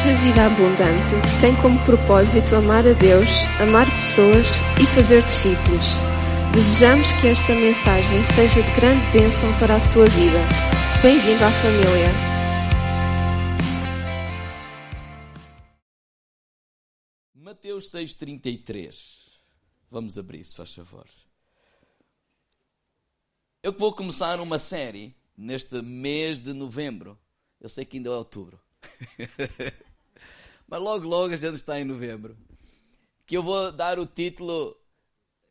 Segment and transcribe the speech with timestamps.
[0.00, 3.28] Igreja Vida Abundante tem como propósito amar a Deus,
[3.60, 4.46] amar pessoas
[4.80, 5.84] e fazer discípulos.
[6.54, 10.38] Desejamos que esta mensagem seja de grande bênção para a tua vida.
[11.02, 12.08] Bem-vindo à família.
[17.34, 19.26] Mateus 6,33.
[19.90, 21.04] Vamos abrir, se faz favor.
[23.62, 27.18] Eu vou começar uma série neste mês de novembro.
[27.60, 28.58] Eu sei que ainda é outubro.
[30.70, 32.36] Mas logo, logo a gente está em novembro.
[33.26, 34.76] Que eu vou dar o título,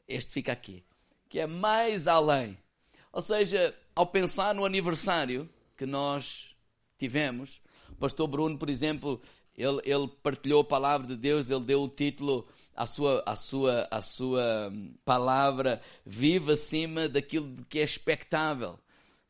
[0.07, 0.81] este fica aqui,
[1.27, 2.57] que é Mais Além.
[3.11, 6.55] Ou seja, ao pensar no aniversário que nós
[6.97, 9.21] tivemos, o pastor Bruno, por exemplo,
[9.57, 13.87] ele, ele partilhou a palavra de Deus, ele deu o título à sua, à sua,
[13.91, 18.79] à sua hum, palavra, viva acima daquilo que é expectável.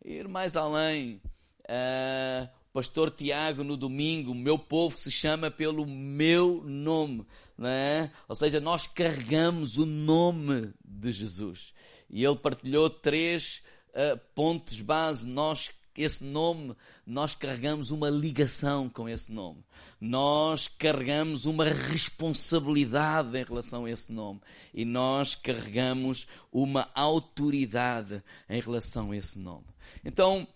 [0.06, 1.20] Ir mais além.
[1.66, 7.26] Uh, pastor Tiago no domingo, meu povo se chama pelo meu nome,
[7.58, 8.12] não é?
[8.28, 11.74] Ou seja, nós carregamos o nome de Jesus.
[12.10, 15.28] E ele partilhou três uh, pontos base.
[15.28, 19.64] Nós, esse nome, nós carregamos uma ligação com esse nome.
[20.00, 24.42] Nós carregamos uma responsabilidade em relação a esse nome.
[24.74, 29.66] E nós carregamos uma autoridade em relação a esse nome.
[30.04, 30.48] Então,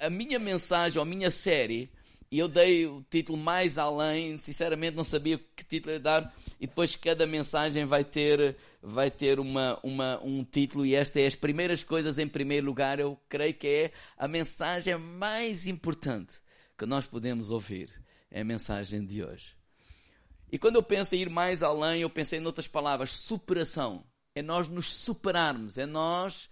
[0.00, 1.90] a minha mensagem, a minha série,
[2.30, 6.66] e eu dei o título mais além, sinceramente não sabia que título ia dar, e
[6.66, 11.34] depois cada mensagem vai ter, vai ter uma, uma, um título, e esta é as
[11.34, 16.36] primeiras coisas em primeiro lugar, eu creio que é a mensagem mais importante
[16.78, 17.90] que nós podemos ouvir,
[18.30, 19.56] é a mensagem de hoje.
[20.52, 24.04] E quando eu penso em ir mais além, eu pensei em outras palavras, superação.
[24.34, 26.48] É nós nos superarmos, é nós,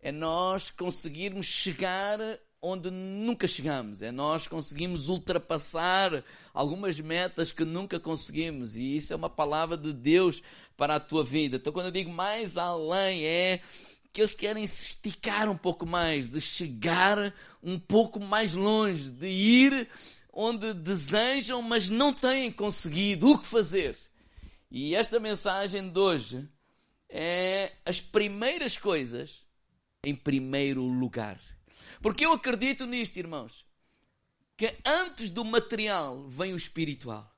[0.00, 2.18] é nós conseguirmos chegar
[2.62, 4.02] onde nunca chegamos.
[4.02, 8.76] É nós conseguimos ultrapassar algumas metas que nunca conseguimos.
[8.76, 10.42] E isso é uma palavra de Deus
[10.76, 11.56] para a tua vida.
[11.56, 13.60] Então, quando eu digo mais além, é
[14.12, 19.28] que eles querem se esticar um pouco mais, de chegar um pouco mais longe, de
[19.28, 19.88] ir
[20.32, 23.96] onde desejam, mas não têm conseguido o que fazer.
[24.70, 26.48] E esta mensagem de hoje
[27.08, 29.42] é as primeiras coisas
[30.04, 31.38] em primeiro lugar.
[32.00, 33.66] Porque eu acredito nisto, irmãos,
[34.56, 37.30] que antes do material vem o espiritual.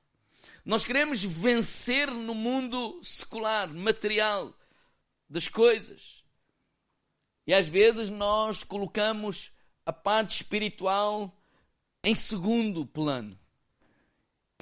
[0.65, 4.53] Nós queremos vencer no mundo secular, material,
[5.29, 6.23] das coisas.
[7.45, 9.51] E às vezes nós colocamos
[9.85, 11.37] a parte espiritual
[12.03, 13.37] em segundo plano.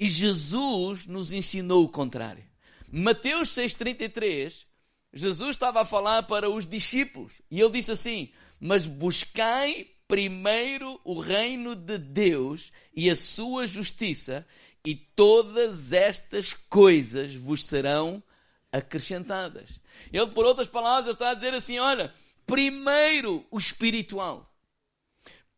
[0.00, 2.44] E Jesus nos ensinou o contrário.
[2.90, 4.66] Mateus 6,33,
[5.12, 8.32] Jesus estava a falar para os discípulos e ele disse assim:
[8.64, 14.46] Mas buscai primeiro o reino de Deus e a sua justiça,
[14.84, 18.22] e todas estas coisas vos serão
[18.70, 19.80] acrescentadas.
[20.12, 22.14] Ele, por outras palavras, está a dizer assim: olha,
[22.46, 24.54] primeiro o espiritual,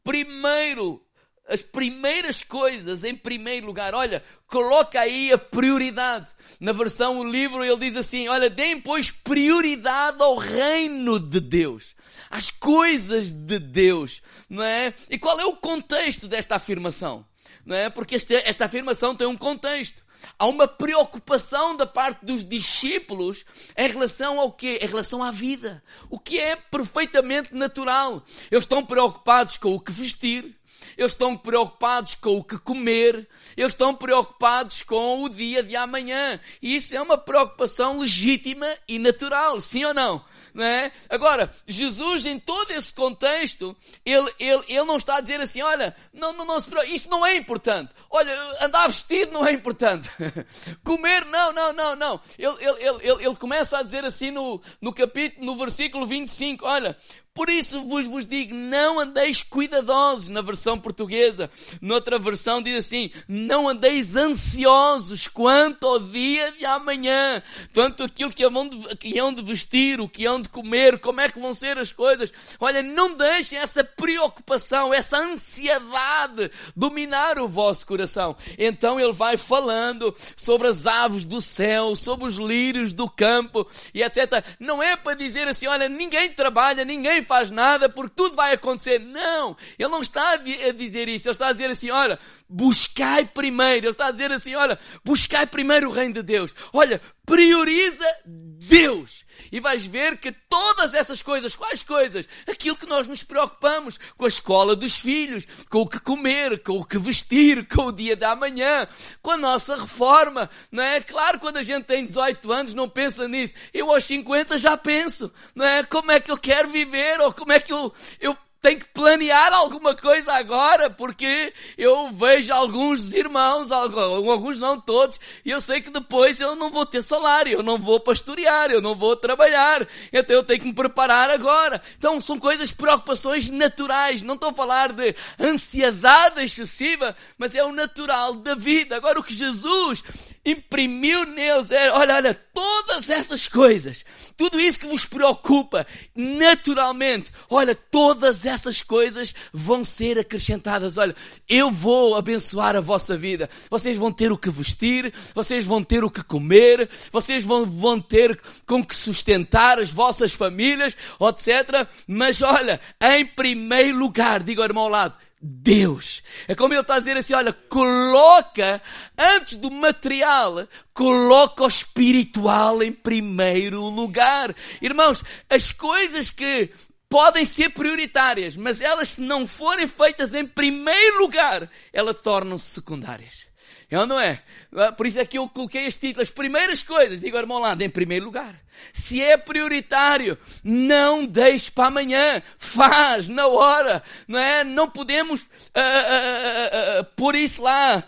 [0.02, 1.03] primeiro
[1.48, 3.94] as primeiras coisas em primeiro lugar.
[3.94, 6.30] Olha, coloca aí a prioridade.
[6.58, 11.94] Na versão o livro ele diz assim: olha, deem pois prioridade ao reino de Deus,
[12.30, 14.94] às coisas de Deus, não é?
[15.10, 17.26] E qual é o contexto desta afirmação?
[17.64, 17.88] Não é?
[17.88, 20.04] Porque esta, esta afirmação tem um contexto.
[20.38, 23.44] Há uma preocupação da parte dos discípulos
[23.76, 24.78] em relação ao quê?
[24.82, 25.82] Em relação à vida.
[26.10, 28.24] O que é perfeitamente natural.
[28.50, 30.56] Eles estão preocupados com o que vestir,
[30.96, 36.40] eles estão preocupados com o que comer, eles estão preocupados com o dia de amanhã.
[36.60, 40.24] E isso é uma preocupação legítima e natural, sim ou não?
[40.54, 40.92] não é?
[41.10, 45.94] Agora, Jesus, em todo esse contexto, ele, ele, ele não está a dizer assim: olha,
[46.12, 47.92] não, não, não se preocupe, isso não é importante.
[48.08, 50.08] Olha, andar vestido não é importante.
[50.84, 52.20] Comer, não, não, não, não.
[52.38, 56.96] Ele, ele, ele, ele começa a dizer assim no, no capítulo, no versículo 25: olha,
[57.34, 61.50] por isso vos, vos digo, não andeis cuidadosos na versão portuguesa.
[61.80, 67.42] Noutra versão diz assim, não andeis ansiosos quanto ao dia de amanhã.
[67.72, 71.20] Tanto aquilo que hão, de, que hão de vestir, o que hão de comer, como
[71.20, 72.32] é que vão ser as coisas.
[72.60, 78.36] Olha, não deixem essa preocupação, essa ansiedade dominar o vosso coração.
[78.56, 84.04] Então ele vai falando sobre as aves do céu, sobre os lírios do campo e
[84.04, 84.44] etc.
[84.60, 88.98] Não é para dizer assim, olha, ninguém trabalha, ninguém faz nada porque tudo vai acontecer.
[88.98, 89.56] Não!
[89.78, 90.36] Ele não está a
[90.72, 91.28] dizer isso.
[91.28, 92.18] Ele está a dizer assim, olha,
[92.54, 93.86] buscai primeiro.
[93.86, 96.54] Ele está a dizer assim, olha, buscai primeiro o reino de Deus.
[96.72, 99.24] Olha, prioriza Deus.
[99.50, 102.28] E vais ver que todas essas coisas, quais coisas?
[102.48, 106.78] Aquilo que nós nos preocupamos com a escola dos filhos, com o que comer, com
[106.78, 108.86] o que vestir, com o dia da manhã,
[109.20, 111.00] com a nossa reforma, não é?
[111.00, 113.54] Claro, quando a gente tem 18 anos não pensa nisso.
[113.72, 115.82] Eu aos 50 já penso, não é?
[115.82, 119.52] Como é que eu quero viver ou como é que eu, eu tenho que planear
[119.52, 125.90] alguma coisa agora, porque eu vejo alguns irmãos, alguns não todos, e eu sei que
[125.90, 130.34] depois eu não vou ter salário, eu não vou pastorear, eu não vou trabalhar, então
[130.34, 131.82] eu tenho que me preparar agora.
[131.98, 137.70] Então são coisas, preocupações naturais, não estou a falar de ansiedade excessiva, mas é o
[137.70, 138.96] natural da vida.
[138.96, 140.02] Agora o que Jesus
[140.44, 144.04] imprimiu neles é, olha, olha, todas essas coisas,
[144.36, 150.98] tudo isso que vos preocupa, naturalmente, olha, todas essas coisas vão ser acrescentadas.
[150.98, 151.16] Olha,
[151.48, 153.48] eu vou abençoar a vossa vida.
[153.70, 158.00] Vocês vão ter o que vestir, vocês vão ter o que comer, vocês vão, vão
[158.00, 161.88] ter com que sustentar as vossas famílias, etc.
[162.06, 165.14] Mas olha, em primeiro lugar, diga ao irmão ao lado,
[165.46, 166.22] Deus.
[166.48, 168.80] É como ele está a dizer assim, olha, coloca,
[169.18, 174.54] antes do material, coloca o espiritual em primeiro lugar.
[174.80, 176.70] Irmãos, as coisas que
[177.10, 183.46] podem ser prioritárias, mas elas se não forem feitas em primeiro lugar, elas tornam-se secundárias.
[183.94, 184.42] É ou não é?
[184.74, 186.22] Ah, por isso é que eu coloquei este título.
[186.22, 188.60] As primeiras coisas, digo irmão lá, em primeiro lugar.
[188.92, 192.42] Se é prioritário, não deixe para amanhã.
[192.58, 194.02] Faz na hora.
[194.26, 194.64] Não é?
[194.64, 198.04] Não podemos uh, uh, uh, pôr isso lá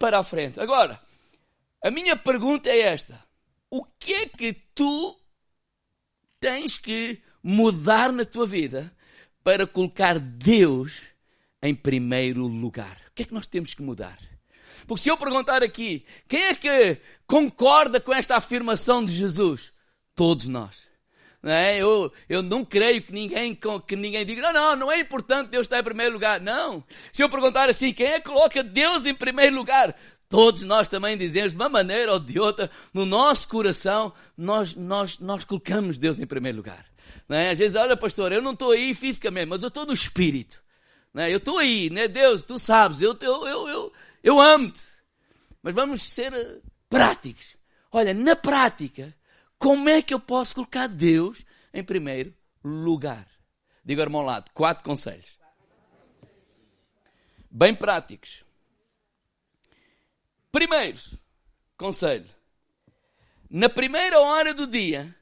[0.00, 0.58] para a frente.
[0.58, 0.98] Agora,
[1.84, 3.22] a minha pergunta é esta.
[3.70, 5.14] O que é que tu
[6.40, 8.90] tens que mudar na tua vida
[9.44, 11.02] para colocar Deus
[11.62, 12.96] em primeiro lugar?
[13.10, 14.16] O que é que nós temos que mudar?
[14.88, 19.70] Porque se eu perguntar aqui, quem é que concorda com esta afirmação de Jesus?
[20.16, 20.88] Todos nós.
[21.42, 21.76] Não é?
[21.76, 25.66] eu, eu não creio que ninguém, que ninguém diga, não, não, não é importante Deus
[25.66, 26.40] estar em primeiro lugar.
[26.40, 26.82] Não.
[27.12, 29.94] Se eu perguntar assim, quem é que coloca Deus em primeiro lugar?
[30.26, 35.18] Todos nós também dizemos, de uma maneira ou de outra, no nosso coração, nós, nós,
[35.18, 36.86] nós colocamos Deus em primeiro lugar.
[37.28, 37.50] Não é?
[37.50, 40.62] Às vezes, olha, pastor, eu não estou aí fisicamente, mas eu estou no espírito.
[41.12, 41.32] Não é?
[41.32, 42.08] Eu estou aí, né?
[42.08, 43.92] Deus, tu sabes, eu, eu, eu, eu,
[44.28, 44.82] eu amo-te.
[45.62, 47.56] Mas vamos ser eh, práticos.
[47.90, 49.16] Olha, na prática,
[49.58, 53.26] como é que eu posso colocar Deus em primeiro lugar?
[53.82, 55.38] Diga ao irmão lado, quatro conselhos.
[57.50, 58.44] Bem práticos.
[60.52, 60.98] Primeiro
[61.78, 62.28] conselho.
[63.48, 65.16] Na primeira hora do dia,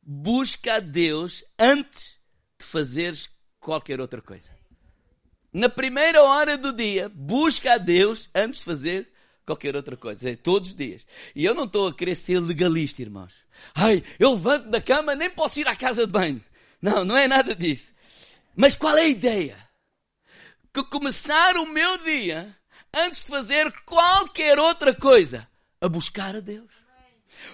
[0.00, 2.20] busca a Deus antes
[2.56, 3.28] de fazeres
[3.58, 4.61] qualquer outra coisa
[5.52, 9.08] na primeira hora do dia, busca a Deus antes de fazer
[9.44, 10.30] qualquer outra coisa.
[10.30, 11.06] É todos os dias.
[11.34, 13.34] E eu não estou a querer ser legalista, irmãos.
[13.74, 16.42] Ai, eu levanto da cama, nem posso ir à casa de banho.
[16.80, 17.92] Não, não é nada disso.
[18.56, 19.56] Mas qual é a ideia?
[20.72, 22.56] Que começar o meu dia,
[22.94, 25.46] antes de fazer qualquer outra coisa,
[25.80, 26.81] a buscar a Deus.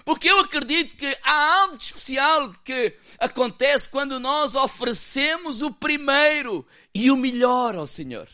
[0.03, 6.65] Porque eu acredito que há algo de especial que acontece quando nós oferecemos o primeiro
[6.93, 8.27] e o melhor ao Senhor.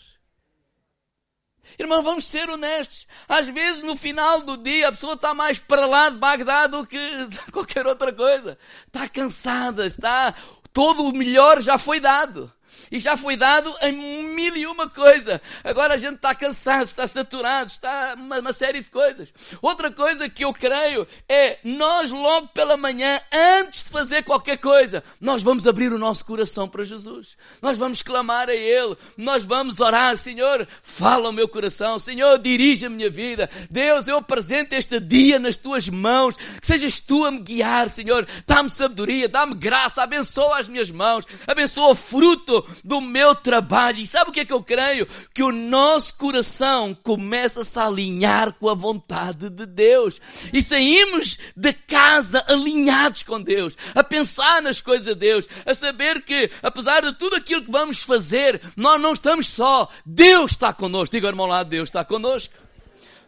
[1.78, 3.06] Irmão, vamos ser honestos.
[3.28, 6.88] Às vezes, no final do dia, a pessoa está mais para lá de Bagdá do
[6.88, 7.00] que
[7.52, 8.58] qualquer outra coisa.
[8.88, 10.34] Está cansada, está.
[10.72, 12.52] Todo o melhor já foi dado.
[12.92, 15.42] E já foi dado em mil e uma coisa.
[15.64, 19.30] Agora a gente está cansado, está saturado, está uma, uma, série de coisas.
[19.62, 25.04] Outra coisa que eu creio é nós logo pela manhã, antes de fazer qualquer coisa,
[25.20, 27.38] nós vamos abrir o nosso coração para Jesus.
[27.62, 28.96] Nós vamos clamar a Ele.
[29.18, 32.00] Nós vamos orar, Senhor, fala o meu coração.
[32.00, 33.50] Senhor, dirige a minha vida.
[33.70, 36.36] Deus, eu apresento este dia nas tuas mãos.
[36.36, 38.28] Que sejas tu a me guiar, Senhor.
[38.46, 44.00] Dá-me sabedoria, dá-me graça, abençoa as minhas mãos, abençoa o fruto do meu trabalho.
[44.00, 45.08] E sabe o que é que eu creio?
[45.34, 50.20] Que o nosso coração começa-se a alinhar com a vontade de Deus.
[50.54, 56.22] E saímos de casa alinhados com Deus, a pensar nas coisas de Deus, a saber
[56.22, 59.90] que, apesar de tudo aquilo que vamos fazer, nós não estamos só.
[60.06, 61.16] Deus está conosco.
[61.16, 62.54] Diga irmão lá, Deus está conosco.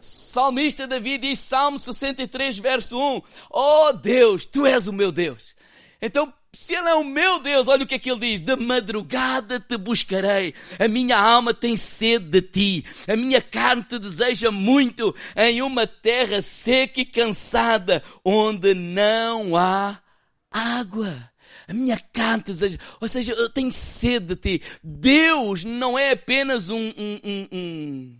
[0.00, 5.54] Salmista Davi diz, Salmo 63, verso 1, Oh Deus, Tu és o meu Deus.
[6.00, 8.40] Então, se Ele é o meu Deus, olha o que é que Ele diz.
[8.40, 10.52] De madrugada te buscarei.
[10.76, 12.84] A minha alma tem sede de ti.
[13.06, 20.02] A minha carne te deseja muito em uma terra seca e cansada, onde não há
[20.50, 21.30] água.
[21.68, 24.62] A minha carne te deseja, ou seja, eu tenho sede de ti.
[24.82, 28.18] Deus não é apenas um, um, um, um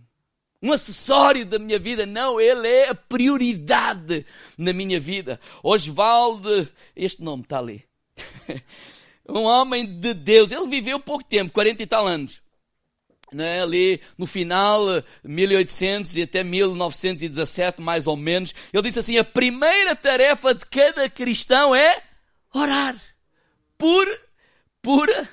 [0.61, 2.05] um acessório da minha vida.
[2.05, 4.25] Não, Ele é a prioridade
[4.57, 5.41] na minha vida.
[5.61, 7.88] Osvaldo, este nome está ali.
[9.27, 10.51] um homem de Deus.
[10.51, 12.41] Ele viveu pouco tempo, 40 e tal anos.
[13.31, 14.81] Né, ali no final,
[15.23, 21.07] 1800 e até 1917, mais ou menos, ele disse assim: a primeira tarefa de cada
[21.07, 22.01] cristão é
[22.51, 22.99] orar.
[23.77, 24.07] Por,
[24.81, 25.29] pura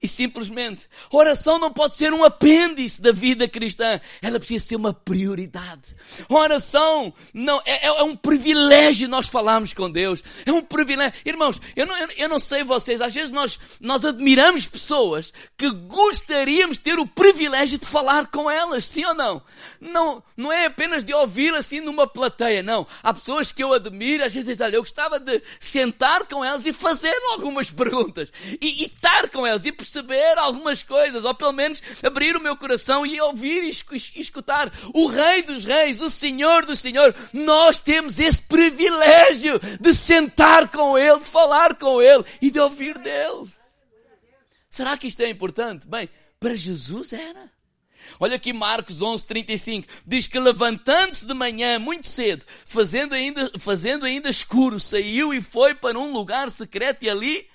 [0.00, 0.88] e simplesmente.
[1.10, 4.00] Oração não pode ser um apêndice da vida cristã.
[4.22, 5.96] Ela precisa ser uma prioridade.
[6.28, 10.22] Oração não, é, é, é um privilégio nós falarmos com Deus.
[10.46, 11.18] É um privilégio.
[11.24, 16.76] Irmãos, eu não, eu não sei vocês, às vezes nós, nós admiramos pessoas que gostaríamos
[16.76, 19.42] de ter o privilégio de falar com elas, sim ou não?
[19.80, 22.86] Não, não é apenas de ouvir assim numa plateia, não.
[23.02, 26.72] Há pessoas que eu admiro, às vezes, olha, eu gostava de sentar com elas e
[26.72, 28.32] fazer algumas perguntas.
[28.60, 32.56] E, e estar com elas e perceber algumas coisas, ou pelo menos abrir o meu
[32.56, 33.70] coração e ouvir e
[34.20, 37.14] escutar o Rei dos Reis, o Senhor do Senhor.
[37.32, 42.98] Nós temos esse privilégio de sentar com Ele, de falar com Ele e de ouvir
[42.98, 43.48] dele.
[44.68, 45.88] Será que isto é importante?
[45.88, 47.50] Bem, para Jesus era.
[48.20, 49.88] Olha aqui Marcos 11, 35.
[50.06, 55.74] Diz que levantando-se de manhã muito cedo, fazendo ainda, fazendo ainda escuro, saiu e foi
[55.74, 57.48] para um lugar secreto e ali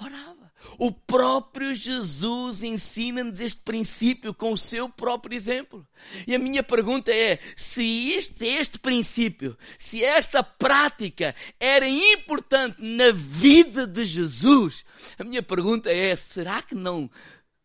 [0.00, 0.33] orava.
[0.78, 5.86] O próprio Jesus ensina-nos este princípio com o seu próprio exemplo.
[6.26, 13.12] E a minha pergunta é: se este, este princípio, se esta prática era importante na
[13.12, 14.84] vida de Jesus,
[15.18, 17.10] a minha pergunta é: será que não,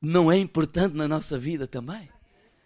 [0.02, 2.10] não é importante na nossa vida também?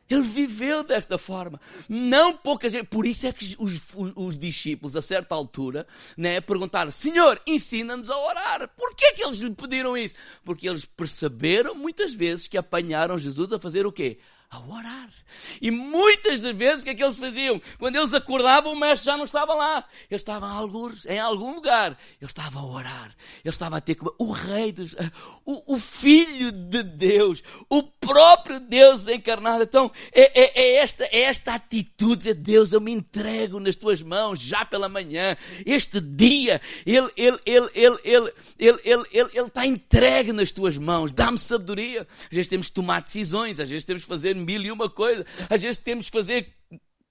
[0.09, 1.59] Ele viveu desta forma.
[1.87, 2.85] Não pouca gente.
[2.85, 8.09] Por isso é que os, os, os discípulos, a certa altura, né, perguntaram: Senhor, ensina-nos
[8.09, 8.69] a orar.
[8.75, 10.15] Por que, que eles lhe pediram isso?
[10.43, 14.19] Porque eles perceberam muitas vezes que apanharam Jesus a fazer o quê?
[14.57, 15.09] A orar.
[15.61, 17.61] E muitas das vezes o que é que eles faziam?
[17.79, 19.85] Quando eles acordavam, o mestre já não estava lá.
[20.09, 20.47] Ele estava
[21.07, 21.97] em, algum lugar.
[22.21, 23.15] Ele estava a orar.
[23.43, 24.95] Ele estava a ter como o rei dos,
[25.45, 29.63] o, o filho de Deus, o próprio Deus encarnado.
[29.63, 34.01] Então, é, é, é esta, é esta atitude de Deus, eu me entrego nas tuas
[34.01, 35.35] mãos já pela manhã.
[35.65, 40.77] Este dia, ele, ele, ele, ele, ele, ele, ele, ele, ele está entregue nas tuas
[40.77, 41.11] mãos.
[41.11, 42.07] Dá-me sabedoria.
[42.23, 45.25] Às vezes temos que tomar decisões, às vezes temos que fazer mil e uma coisa.
[45.49, 46.53] Às vezes temos que fazer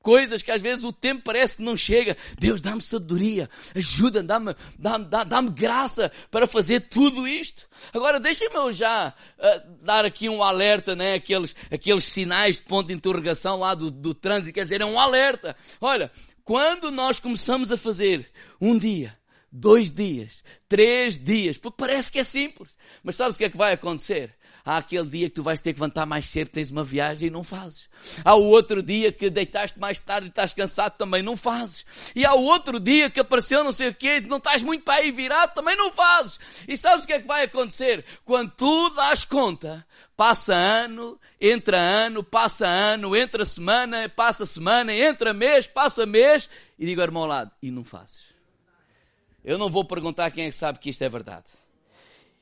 [0.03, 2.17] coisas que às vezes o tempo parece que não chega.
[2.39, 7.69] Deus dá-me sabedoria, ajuda, dá-me dá dá, dá graça para fazer tudo isto.
[7.93, 11.15] Agora deixem-me eu já uh, dar aqui um alerta, né?
[11.15, 14.99] aqueles, aqueles sinais de ponto de interrogação lá do, do trânsito, quer dizer, é um
[14.99, 15.57] alerta.
[15.81, 16.11] Olha,
[16.45, 18.29] quando nós começamos a fazer
[18.61, 19.17] um dia,
[19.51, 22.71] dois dias, três dias, porque parece que é simples,
[23.03, 24.35] mas sabes o que é que vai acontecer?
[24.65, 27.31] Há aquele dia que tu vais ter que levantar mais cedo, tens uma viagem e
[27.31, 27.89] não fazes.
[28.25, 31.85] Há o outro dia que deitaste mais tarde e estás cansado, também não fazes.
[32.15, 35.01] E há o outro dia que apareceu não sei o quê, não estás muito para
[35.01, 36.39] aí virado, também não fazes.
[36.69, 38.05] E sabes o que é que vai acontecer?
[38.25, 39.85] Quando tu dás conta,
[40.17, 46.87] passa ano, entra ano, passa ano, entra semana, passa semana, entra mês, passa mês, e
[46.87, 48.33] digo irmão ao lado, e não fazes.
[49.45, 51.47] Eu não vou perguntar quem é que sabe que isto é verdade.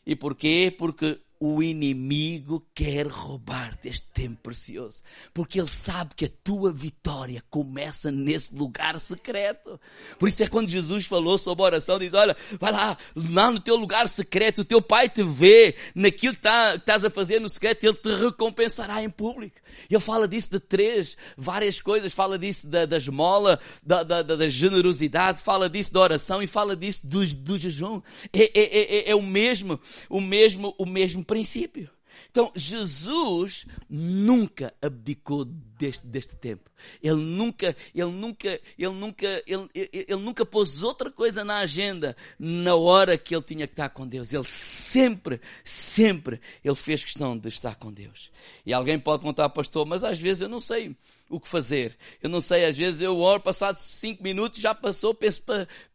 [0.04, 0.74] E porquê?
[0.76, 7.42] Porque o inimigo quer roubar deste tempo precioso, porque ele sabe que a tua vitória
[7.48, 9.80] começa nesse lugar secreto.
[10.18, 13.58] Por isso é quando Jesus falou sobre a oração, diz: Olha, vai lá, lá no
[13.58, 17.40] teu lugar secreto, o teu pai te vê naquilo que, tá, que estás a fazer
[17.40, 19.56] no secreto, ele te recompensará em público.
[19.88, 24.48] Ele fala disso de três, várias coisas, fala disso da, da esmola, da, da, da,
[24.48, 28.02] generosidade, fala disso da oração e fala disso do, do jejum.
[28.32, 31.88] É, é, é, é o mesmo, o mesmo, o mesmo princípio.
[32.30, 36.70] Então, Jesus nunca abdicou deste, deste tempo.
[37.02, 42.74] Ele nunca, ele nunca, ele nunca, ele, ele nunca pôs outra coisa na agenda na
[42.74, 44.32] hora que ele tinha que estar com Deus.
[44.32, 48.30] Ele sempre, sempre, ele fez questão de estar com Deus.
[48.66, 50.96] E alguém pode contar, pastor, mas às vezes eu não sei
[51.28, 51.96] o que fazer.
[52.20, 55.42] Eu não sei, às vezes eu oro, passados cinco minutos já passou, penso,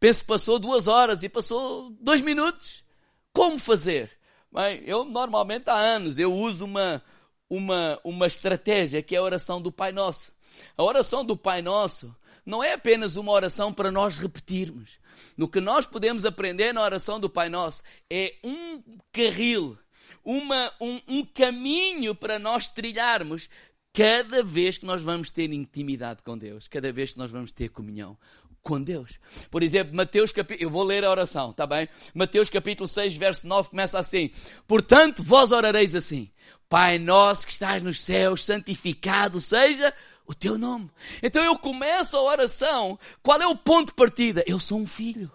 [0.00, 2.84] penso passou duas horas e passou dois minutos.
[3.32, 4.10] Como fazer?
[4.84, 7.02] Eu normalmente há anos eu uso uma,
[7.48, 10.32] uma, uma estratégia que é a oração do Pai Nosso.
[10.76, 14.98] A oração do Pai Nosso não é apenas uma oração para nós repetirmos.
[15.36, 18.82] No que nós podemos aprender na oração do Pai Nosso é um
[19.12, 19.76] carril,
[20.24, 23.48] uma, um, um caminho para nós trilharmos
[23.92, 27.70] cada vez que nós vamos ter intimidade com Deus, cada vez que nós vamos ter
[27.70, 28.16] comunhão
[28.66, 29.12] com Deus.
[29.48, 31.88] Por exemplo, Mateus capítulo, eu vou ler a oração, tá bem?
[32.12, 34.30] Mateus capítulo 6, verso 9 começa assim:
[34.66, 36.28] Portanto, vós orareis assim:
[36.68, 39.94] Pai nosso que estás nos céus, santificado seja
[40.26, 40.90] o teu nome.
[41.22, 42.98] Então eu começo a oração.
[43.22, 44.42] Qual é o ponto de partida?
[44.48, 45.30] Eu sou um filho.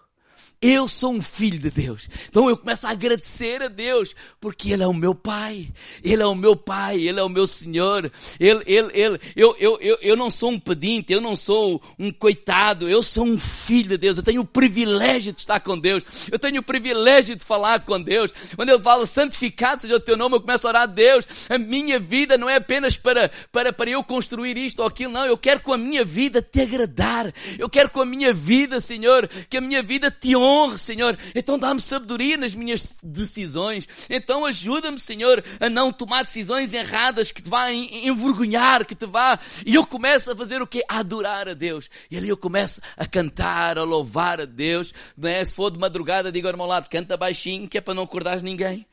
[0.64, 2.08] Eu sou um filho de Deus.
[2.30, 5.68] Então eu começo a agradecer a Deus, porque Ele é o meu Pai.
[6.04, 8.12] Ele é o meu Pai, Ele é o meu Senhor.
[8.40, 12.12] Ele, ele, ele, eu, eu, eu, eu não sou um pedinte, eu não sou um
[12.12, 14.18] coitado, eu sou um filho de Deus.
[14.18, 16.04] Eu tenho o privilégio de estar com Deus.
[16.32, 18.32] Eu tenho o privilégio de falar com Deus.
[18.56, 21.28] Quando eu falo santificado seja o teu nome, eu começo a orar a Deus.
[21.50, 25.26] A minha vida não é apenas para, para, para eu construir isto ou aquilo, não.
[25.26, 27.34] Eu quero com a minha vida te agradar.
[27.58, 31.18] Eu quero com a minha vida, Senhor, que a minha vida te honre honre, Senhor.
[31.34, 33.88] Então dá-me sabedoria nas minhas decisões.
[34.10, 39.40] Então ajuda-me, Senhor, a não tomar decisões erradas que te vá envergonhar, que te vá.
[39.66, 40.84] E eu começo a fazer o quê?
[40.88, 41.90] A adorar a Deus.
[42.10, 44.94] E ali eu começo a cantar, a louvar a Deus.
[45.18, 45.44] Né?
[45.44, 48.42] Se for de madrugada, digo ao meu lado, canta baixinho, que é para não acordar
[48.42, 48.86] ninguém.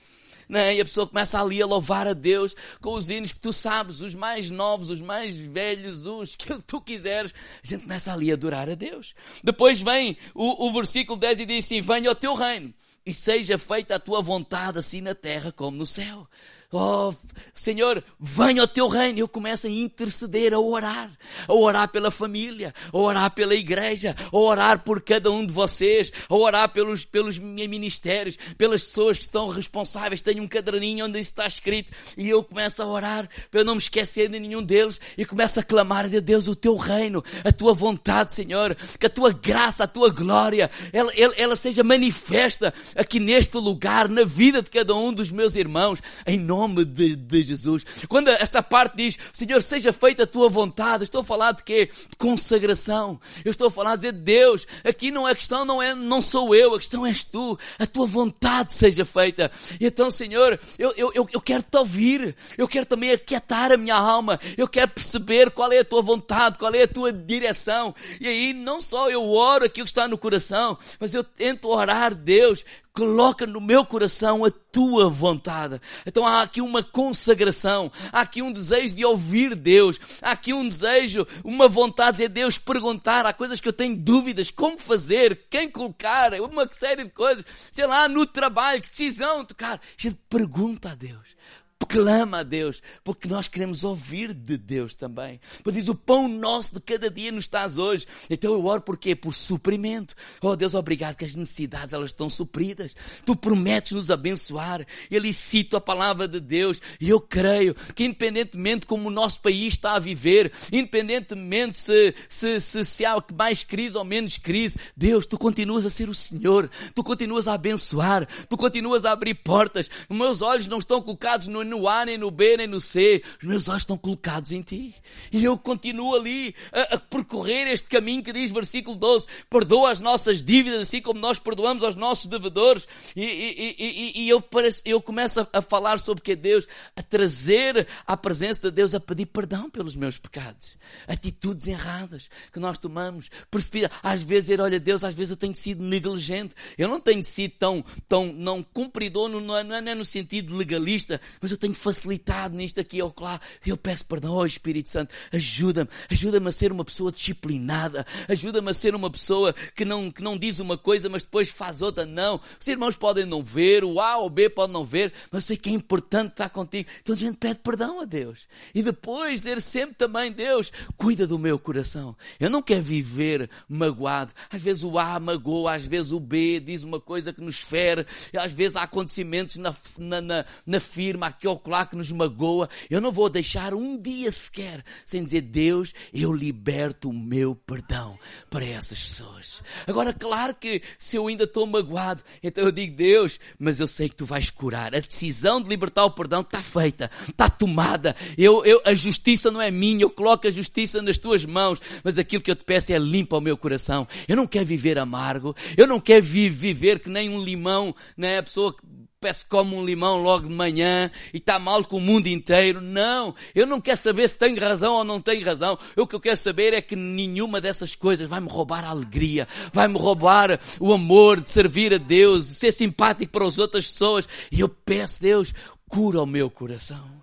[0.49, 0.77] Né?
[0.77, 4.01] E a pessoa começa ali a louvar a Deus com os hinos que tu sabes,
[4.01, 7.35] os mais novos, os mais velhos, os que tu quiseres.
[7.63, 9.15] A gente começa ali a adorar a Deus.
[9.45, 12.73] Depois vem o, o versículo 10 e diz assim: Venha o teu reino
[13.05, 16.27] e seja feita a tua vontade, assim na terra como no céu.
[16.71, 17.15] Oh,
[17.55, 19.19] Senhor, venha ao teu reino.
[19.19, 21.11] Eu começo a interceder, a orar.
[21.47, 26.13] A orar pela família, a orar pela igreja, a orar por cada um de vocês,
[26.29, 30.21] a orar pelos, pelos ministérios, pelas pessoas que estão responsáveis.
[30.21, 33.81] Tenho um caderninho onde isso está escrito e eu começo a orar para não me
[33.81, 37.73] esquecer de nenhum deles e começo a clamar a Deus o teu reino, a tua
[37.73, 43.19] vontade, Senhor, que a tua graça, a tua glória, ela, ela, ela seja manifesta aqui
[43.19, 47.43] neste lugar, na vida de cada um dos meus irmãos, em nome nome de, de
[47.43, 47.85] Jesus.
[48.09, 51.91] Quando essa parte diz, Senhor, seja feita a tua vontade, estou a falar de quê?
[52.11, 53.21] De consagração.
[53.45, 56.55] Eu estou a falar de dizer, Deus, aqui não é questão, não é, não sou
[56.55, 57.59] eu, a questão és tu.
[57.79, 59.51] A tua vontade seja feita.
[59.81, 62.37] E então, Senhor, eu, eu, eu, quero te ouvir.
[62.57, 64.39] Eu quero também aquietar a minha alma.
[64.57, 67.95] Eu quero perceber qual é a tua vontade, qual é a tua direção.
[68.21, 72.15] E aí, não só eu oro aquilo que está no coração, mas eu tento orar,
[72.15, 72.65] Deus,
[72.99, 75.81] coloca no meu coração a tua vontade.
[76.05, 80.69] Então há aqui uma consagração, há aqui um desejo de ouvir Deus, há aqui um
[80.69, 85.71] desejo, uma vontade de Deus perguntar, há coisas que eu tenho dúvidas, como fazer, quem
[85.71, 89.75] colocar, uma série de coisas, sei lá, no trabalho, que decisão tocar.
[89.75, 91.38] A gente pergunta a Deus
[91.87, 95.41] clama a Deus, porque nós queremos ouvir de Deus também.
[95.63, 98.07] Porque diz, o pão nosso de cada dia nos estás hoje.
[98.29, 99.15] Então eu oro por quê?
[99.15, 100.15] Por suprimento.
[100.41, 102.95] Oh Deus, obrigado que as necessidades elas estão supridas.
[103.25, 104.87] Tu prometes nos abençoar.
[105.11, 109.75] Eu cito a palavra de Deus e eu creio que independentemente como o nosso país
[109.75, 115.27] está a viver, independentemente se, se, se, se há mais crise ou menos crise, Deus,
[115.27, 116.71] tu continuas a ser o Senhor.
[116.95, 118.27] Tu continuas a abençoar.
[118.49, 119.89] Tu continuas a abrir portas.
[120.09, 123.23] Os meus olhos não estão colocados no no A, nem no B, nem no C.
[123.41, 124.95] Os meus olhos estão colocados em ti.
[125.31, 130.01] E eu continuo ali a, a percorrer este caminho que diz versículo 12: perdoa as
[130.01, 132.89] nossas dívidas, assim como nós perdoamos aos nossos devedores.
[133.15, 136.67] E, e, e, e eu, parece, eu começo a, a falar sobre que é Deus,
[136.97, 140.77] a trazer à presença de Deus, a pedir perdão pelos meus pecados.
[141.07, 143.31] Atitudes erradas que nós tomamos.
[143.51, 143.91] Precipita.
[144.03, 146.55] Às vezes, er, olha, Deus, às vezes eu tenho sido negligente.
[146.77, 151.21] Eu não tenho sido tão, tão não cumpridor, não, é, não é no sentido legalista,
[151.41, 153.41] mas eu tenho facilitado nisto aqui ou lá.
[153.67, 155.15] Eu peço perdão ao Espírito Santo.
[155.33, 155.91] Ajuda-me.
[156.11, 158.07] Ajuda-me a ser uma pessoa disciplinada.
[158.29, 161.83] Ajuda-me a ser uma pessoa que não, que não diz uma coisa, mas depois faz
[161.83, 162.07] outra.
[162.07, 162.41] Não.
[162.61, 165.57] Os irmãos podem não ver, o A ou o B pode não ver, mas sei
[165.57, 166.89] que é importante estar contigo.
[167.03, 168.47] Então a gente pede perdão a Deus.
[168.75, 172.17] E depois dizer sempre também, Deus, cuida do meu coração.
[172.39, 174.33] Eu não quero viver magoado.
[174.51, 178.07] Às vezes o A magoa, às vezes o B diz uma coisa que nos fere,
[178.37, 183.01] às vezes há acontecimentos na, na, na, na firma, aqui ocular que nos magoa, eu
[183.01, 188.19] não vou deixar um dia sequer sem dizer, Deus, eu liberto o meu perdão
[188.51, 189.63] para essas pessoas.
[189.87, 194.09] Agora, claro que se eu ainda estou magoado, então eu digo, Deus, mas eu sei
[194.09, 194.95] que tu vais curar.
[194.95, 198.15] A decisão de libertar o perdão está feita, está tomada.
[198.37, 202.19] Eu, eu, a justiça não é minha, eu coloco a justiça nas tuas mãos, mas
[202.19, 204.07] aquilo que eu te peço é limpa o meu coração.
[204.27, 208.39] Eu não quero viver amargo, eu não quero viver que nem um limão, né?
[208.39, 208.75] A pessoa
[209.21, 212.81] Peço como um limão logo de manhã e está mal com o mundo inteiro.
[212.81, 215.77] Não, eu não quero saber se tenho razão ou não tenho razão.
[215.97, 219.49] O que eu quero saber é que nenhuma dessas coisas vai me roubar a alegria,
[219.73, 223.91] vai me roubar o amor de servir a Deus, de ser simpático para as outras
[223.91, 224.29] pessoas.
[224.53, 225.53] E eu peço, Deus,
[225.89, 227.18] cura o meu coração.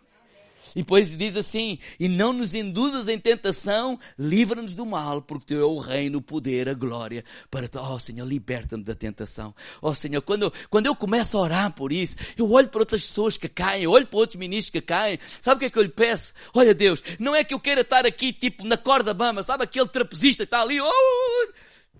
[0.75, 5.61] E depois diz assim: E não nos induzas em tentação, livra-nos do mal, porque teu
[5.61, 7.23] é o reino, o poder, a glória.
[7.49, 9.55] Para oh Senhor, liberta-me da tentação.
[9.81, 13.37] Oh Senhor, quando quando eu começo a orar por isso, eu olho para outras pessoas
[13.37, 15.19] que caem, olho para outros ministros que caem.
[15.41, 16.33] Sabe o que é que eu lhe peço?
[16.53, 19.87] Olha Deus, não é que eu queira estar aqui tipo na corda bamba, sabe aquele
[19.87, 21.47] trapezista que está ali, oh,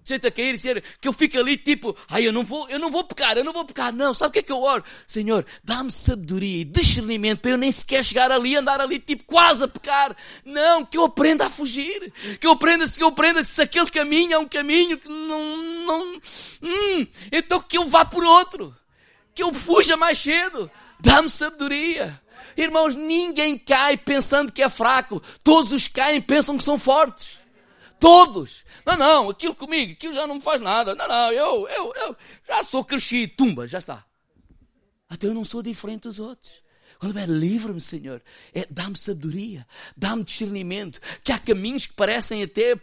[0.06, 2.92] senta a cair ser que eu fico ali tipo, ai, eu não vou, eu não
[2.92, 3.92] vou pecar, eu não vou pecar.
[3.92, 4.84] Não, sabe o que é que eu oro?
[5.08, 9.64] Senhor, dá-me sabedoria e discernimento para eu nem sequer chegar ali, andar ali tipo quase
[9.64, 10.16] a pecar.
[10.46, 12.14] Não, que eu aprenda a fugir.
[12.40, 16.22] Que eu aprenda, que eu aprenda se aquele caminho é um caminho que não, não,
[16.62, 18.76] hum, então que eu vá por outro.
[19.34, 20.70] Que eu fuja mais cedo.
[21.00, 22.22] Dá-me sabedoria.
[22.56, 25.22] Irmãos, ninguém cai pensando que é fraco.
[25.44, 27.45] Todos os caem pensam que são fortes.
[28.06, 28.64] Todos.
[28.86, 30.94] Não, não, aquilo comigo, aquilo já não me faz nada.
[30.94, 32.16] Não, não, eu, eu, eu
[32.48, 33.34] já sou crescido.
[33.36, 34.06] Tumba, já está.
[35.10, 36.64] Até eu não sou diferente dos outros.
[37.00, 38.22] Quando é livra-me, Senhor,
[38.54, 39.66] é dá-me sabedoria,
[39.98, 42.80] dá-me discernimento, que há caminhos que parecem até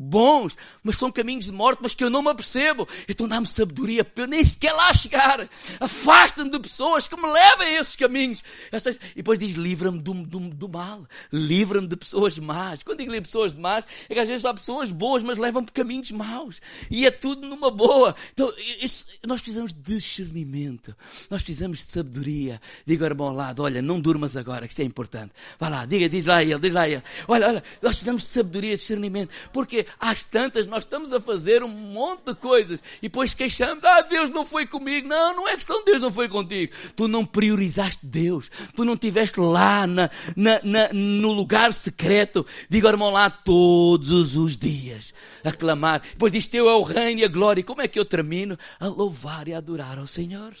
[0.00, 2.88] bons, mas são caminhos de morte, mas que eu não me apercebo.
[3.06, 5.48] Então dá-me sabedoria para eu nem sequer lá chegar.
[5.78, 8.42] Afasta-me de pessoas que me levem a esses caminhos.
[8.72, 11.06] E depois diz, livra-me do, do, do, mal.
[11.32, 12.82] Livra-me de pessoas más.
[12.82, 15.72] Quando digo pessoas de más, é que às vezes há pessoas boas, mas levam por
[15.72, 16.60] caminhos maus.
[16.90, 18.16] E é tudo numa boa.
[18.32, 20.96] Então, isso, nós precisamos de discernimento.
[21.28, 22.60] Nós precisamos de sabedoria.
[22.86, 25.32] Diga ao irmão ao lado, olha, não durmas agora, que isso é importante.
[25.58, 27.02] Vai lá, diga, diz lá a ele, diz lá a ele.
[27.28, 29.30] Olha, olha, nós precisamos de sabedoria discernimento.
[29.52, 34.02] Porque às tantas nós estamos a fazer um monte de coisas e depois queixamos, ah,
[34.02, 35.08] Deus não foi comigo.
[35.08, 36.72] Não, não é questão de Deus não foi contigo.
[36.94, 38.50] Tu não priorizaste Deus.
[38.74, 42.46] Tu não estiveste lá na, na, na, no lugar secreto.
[42.68, 45.12] Diga ao irmão lá todos os dias
[45.44, 46.02] a clamar.
[46.02, 47.60] Depois diz, teu é o reino e a glória.
[47.60, 48.58] E como é que eu termino?
[48.78, 50.52] A louvar e a adorar ao Senhor.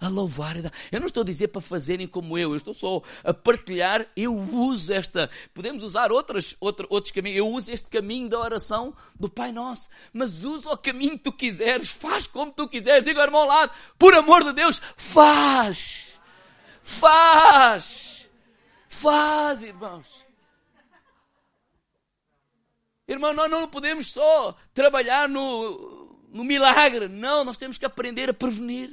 [0.00, 0.72] A louvar e a.
[0.90, 2.50] Eu não estou a dizer para fazerem como eu.
[2.50, 4.06] Eu estou só a partilhar.
[4.16, 7.38] Eu uso esta, podemos usar outras, outro, outros caminhos.
[7.38, 9.88] Eu uso este caminho da oração oração do Pai Nosso.
[10.12, 13.04] Mas usa o caminho que tu quiseres, faz como tu quiseres.
[13.04, 16.20] Diga ao irmão ao lado, por amor de Deus, faz!
[16.82, 18.28] Faz!
[18.88, 20.24] Faz, irmãos.
[23.06, 27.08] Irmão, nós não podemos só trabalhar no, no milagre.
[27.08, 28.90] Não, nós temos que aprender a prevenir.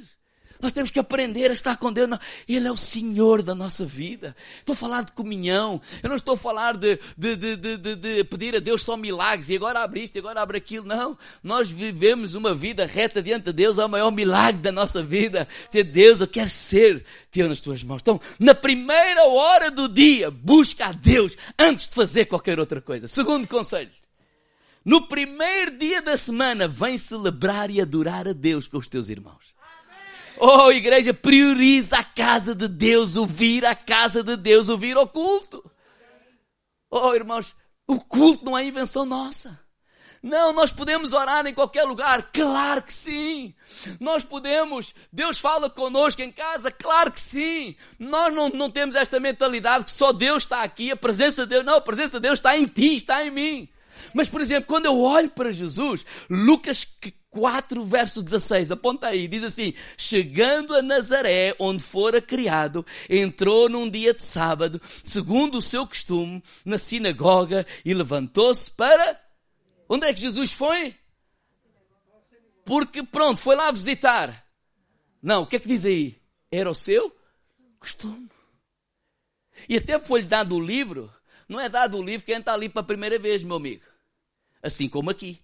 [0.62, 2.08] Nós temos que aprender a estar com Deus.
[2.48, 4.36] Ele é o Senhor da nossa vida.
[4.60, 5.82] Estou a falar de comunhão.
[6.00, 9.56] Eu não estou a falar de, de, de, de, pedir a Deus só milagres e
[9.56, 10.86] agora abre isto e agora abre aquilo.
[10.86, 11.18] Não.
[11.42, 13.76] Nós vivemos uma vida reta diante de Deus.
[13.76, 15.48] É o maior milagre da nossa vida.
[15.68, 18.00] Dizer, Deus, eu quero ser teu nas tuas mãos.
[18.00, 23.08] Então, na primeira hora do dia, busca a Deus antes de fazer qualquer outra coisa.
[23.08, 23.90] Segundo conselho.
[24.84, 29.52] No primeiro dia da semana, vem celebrar e adorar a Deus com os teus irmãos.
[30.44, 35.64] Oh, igreja, prioriza a casa de Deus, ouvir a casa de Deus, ouvir o culto.
[36.90, 37.54] Oh, irmãos,
[37.86, 39.56] o culto não é invenção nossa.
[40.20, 42.30] Não, nós podemos orar em qualquer lugar.
[42.32, 43.54] Claro que sim.
[44.00, 44.92] Nós podemos.
[45.12, 46.72] Deus fala conosco em casa.
[46.72, 47.76] Claro que sim.
[47.96, 51.64] Nós não, não temos esta mentalidade que só Deus está aqui, a presença de Deus.
[51.64, 53.68] Não, a presença de Deus está em ti, está em mim.
[54.14, 56.86] Mas, por exemplo, quando eu olho para Jesus, Lucas
[57.32, 63.88] 4, verso 16, aponta aí, diz assim: Chegando a Nazaré, onde fora criado, entrou num
[63.88, 69.18] dia de sábado, segundo o seu costume, na sinagoga e levantou-se para.
[69.88, 70.94] Onde é que Jesus foi?
[72.64, 74.46] Porque, pronto, foi lá visitar.
[75.22, 76.20] Não, o que é que diz aí?
[76.50, 77.14] Era o seu
[77.78, 78.30] costume.
[79.68, 81.12] E até foi-lhe dado o livro,
[81.48, 83.91] não é dado o livro quem está ali para a primeira vez, meu amigo.
[84.62, 85.42] Assim como aqui.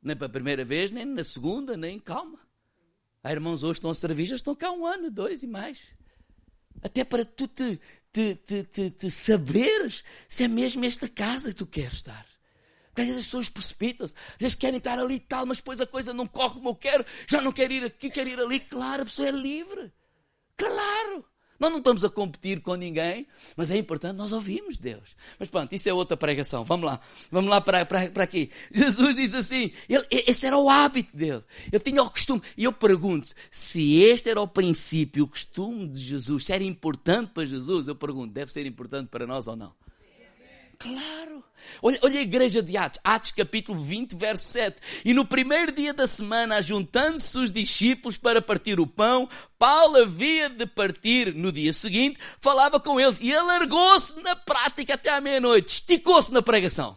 [0.00, 2.38] Nem para a primeira vez, nem na segunda, nem calma.
[3.22, 5.80] Há irmãos hoje estão a servir, já estão cá um ano, dois e mais.
[6.80, 7.80] Até para tu te,
[8.12, 12.24] te, te, te, te saberes se é mesmo esta casa que tu queres estar.
[12.86, 15.80] Porque às vezes as pessoas precipitam-se, às vezes querem estar ali e tal, mas depois
[15.80, 18.60] a coisa não corre como eu quero, já não quero ir aqui, quero ir ali.
[18.60, 19.92] Claro, a pessoa é livre.
[20.56, 21.24] Claro.
[21.58, 25.16] Nós não estamos a competir com ninguém, mas é importante nós ouvirmos Deus.
[25.38, 26.62] Mas pronto, isso é outra pregação.
[26.62, 27.00] Vamos lá.
[27.30, 28.50] Vamos lá para, para, para aqui.
[28.72, 31.42] Jesus diz assim, ele, esse era o hábito dele.
[31.72, 32.42] Ele tinha o costume.
[32.56, 37.32] E eu pergunto, se este era o princípio, o costume de Jesus, se era importante
[37.32, 39.72] para Jesus, eu pergunto, deve ser importante para nós ou não?
[40.78, 41.42] Claro.
[41.82, 44.76] Olha, olha a igreja de Atos, Atos capítulo 20, verso 7.
[45.04, 50.48] E no primeiro dia da semana, juntando-se os discípulos para partir o pão, Paulo havia
[50.48, 55.72] de partir no dia seguinte, falava com eles e alargou-se na prática até à meia-noite,
[55.72, 56.96] esticou-se na pregação.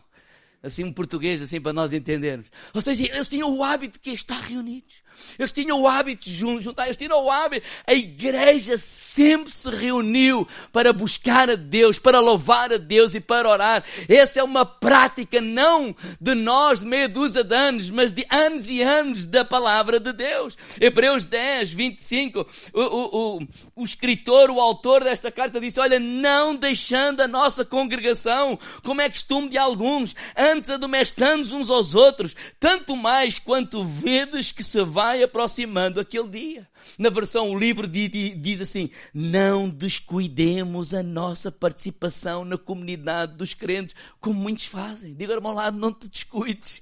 [0.62, 2.48] Assim um português, assim para nós entendermos.
[2.76, 5.02] Ou seja, eles tinham o hábito de que estar reunidos.
[5.38, 7.68] Eles tinham o hábito de juntar, eles tinham o hábito.
[7.86, 13.50] A igreja sempre se reuniu para buscar a Deus, para louvar a Deus e para
[13.50, 13.84] orar.
[14.08, 18.70] Essa é uma prática não de nós de meia dúzia de anos, mas de anos
[18.70, 20.58] e anos da palavra de Deus.
[20.80, 26.56] Hebreus 10, 25, o, o, o, o escritor, o autor desta carta disse, olha, não
[26.56, 32.96] deixando a nossa congregação, como é costume de alguns, antes admoestando uns aos outros, tanto
[32.96, 36.68] mais quanto vedes que se vai aproximando aquele dia.
[36.98, 43.96] Na versão, o livro diz assim: não descuidemos a nossa participação na comunidade dos crentes,
[44.20, 45.14] como muitos fazem.
[45.14, 46.82] Diga meu lado, não te descuides.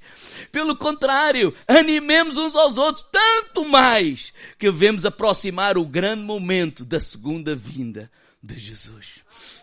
[0.52, 7.00] Pelo contrário, animemos uns aos outros, tanto mais que vemos aproximar o grande momento da
[7.00, 9.20] segunda vinda de Jesus.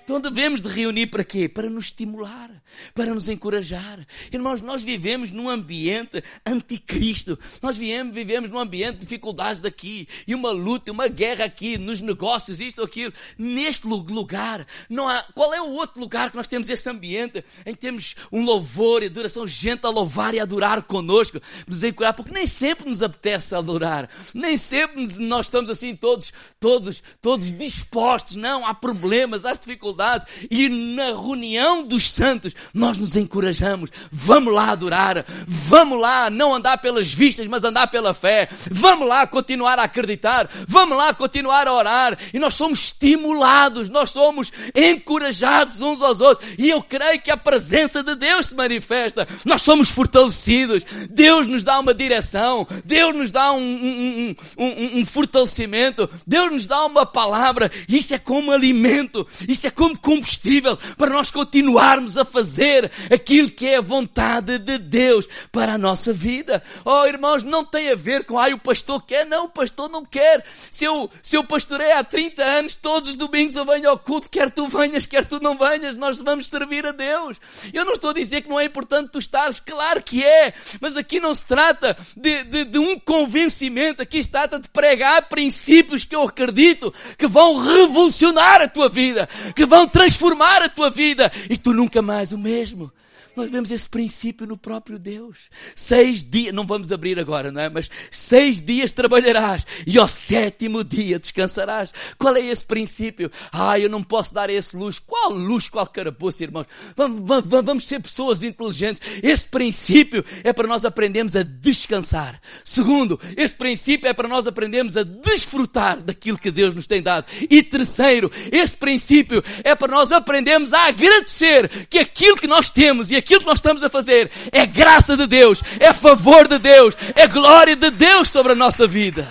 [0.07, 1.49] Então devemos de reunir para quê?
[1.49, 2.49] Para nos estimular,
[2.95, 4.07] para nos encorajar.
[4.33, 7.37] Irmãos, nós vivemos num ambiente anticristo.
[7.61, 12.01] Nós vivemos, vivemos num ambiente de dificuldades daqui, e uma luta, uma guerra aqui, nos
[12.01, 13.13] negócios, isto ou aquilo.
[13.37, 17.75] Neste lugar, não há, qual é o outro lugar que nós temos esse ambiente em
[17.75, 22.31] que temos um louvor e adoração, gente a louvar e adorar conosco, nos encorajar, porque
[22.31, 28.37] nem sempre nos apetece adorar, nem sempre nós estamos assim todos, todos, todos dispostos.
[28.37, 33.91] Não, há problemas, há dificuldades dificuldades e na reunião dos santos nós nos encorajamos.
[34.13, 38.49] Vamos lá adorar, vamos lá não andar pelas vistas, mas andar pela fé.
[38.71, 42.19] Vamos lá continuar a acreditar, vamos lá continuar a orar.
[42.33, 46.49] E nós somos estimulados, nós somos encorajados uns aos outros.
[46.59, 49.27] E eu creio que a presença de Deus se manifesta.
[49.45, 55.07] Nós somos fortalecidos, Deus nos dá uma direção, Deus nos dá um, um, um, um
[55.07, 57.71] fortalecimento, Deus nos dá uma palavra.
[57.89, 63.51] Isso é como alimento, isso é como como combustível para nós continuarmos a fazer aquilo
[63.51, 66.63] que é a vontade de Deus para a nossa vida.
[66.85, 69.27] Oh, irmãos, não tem a ver com, ai, o pastor quer.
[69.27, 70.45] Não, o pastor não quer.
[70.71, 74.29] Se eu, se eu pastorei há 30 anos, todos os domingos eu venho ao culto,
[74.29, 77.37] quer tu venhas, quer tu não venhas, nós vamos servir a Deus.
[77.73, 80.97] Eu não estou a dizer que não é importante tu estares, claro que é, mas
[80.97, 86.05] aqui não se trata de, de, de um convencimento, aqui se trata de pregar princípios
[86.05, 90.91] que eu acredito que vão revolucionar a tua vida, que vão vão transformar a tua
[90.91, 92.91] vida e tu nunca mais o mesmo.
[93.37, 95.51] Nós vemos esse princípio no próprio Deus.
[95.75, 97.69] Seis dias, não vamos abrir agora, não é?
[97.69, 101.93] Mas seis dias trabalharás e ao sétimo dia descansarás.
[102.19, 103.31] Qual é esse princípio?
[103.53, 105.03] Ah, eu não posso dar esse luxo.
[105.07, 106.67] Qual luxo, qual carapuço, irmãos?
[106.97, 109.07] Vamos, vamos, vamos ser pessoas inteligentes.
[109.23, 112.41] Esse princípio é para nós aprendermos a descansar.
[112.65, 117.27] Segundo, esse princípio é para nós aprendermos a desfrutar daquilo que Deus nos tem dado.
[117.51, 123.11] E terceiro, esse princípio é para nós aprendermos a agradecer que aquilo que nós temos
[123.11, 126.95] e aquilo que nós estamos a fazer é graça de Deus, é favor de Deus,
[127.17, 129.29] é glória de Deus sobre a nossa vida.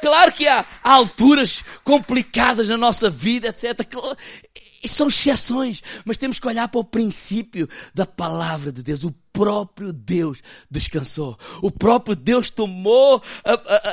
[0.00, 3.86] Claro que há, alturas complicadas na nossa vida, etc.
[4.86, 9.92] São exceções, mas temos que olhar para o princípio da palavra de Deus, o próprio
[9.92, 11.38] Deus descansou.
[11.62, 13.22] O próprio Deus tomou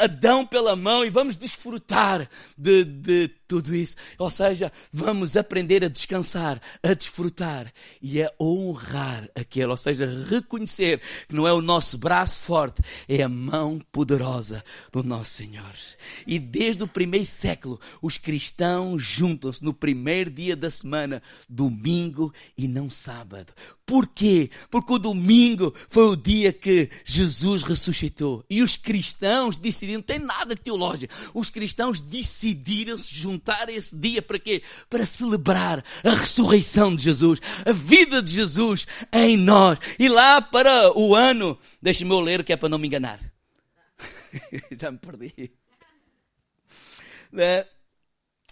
[0.01, 3.95] Adão pela mão e vamos desfrutar de, de tudo isso.
[4.17, 7.71] Ou seja, vamos aprender a descansar, a desfrutar
[8.01, 9.67] e a honrar aquele.
[9.67, 15.03] Ou seja, reconhecer que não é o nosso braço forte, é a mão poderosa do
[15.03, 15.73] nosso Senhor.
[16.25, 22.67] E desde o primeiro século, os cristãos juntam-se no primeiro dia da semana, domingo e
[22.67, 23.53] não sábado.
[23.87, 24.51] Porquê?
[24.69, 28.43] Porque o domingo foi o dia que Jesus ressuscitou.
[28.49, 34.21] E os cristãos decidiram, não tem nada teológico, os cristãos decidiram se juntar esse dia
[34.21, 34.61] para quê?
[34.89, 39.79] Para celebrar a ressurreição de Jesus, a vida de Jesus em nós.
[39.97, 43.21] E lá para o ano, deixe-me eu ler que é para não me enganar.
[44.77, 45.49] Já me perdi.
[47.37, 47.65] É.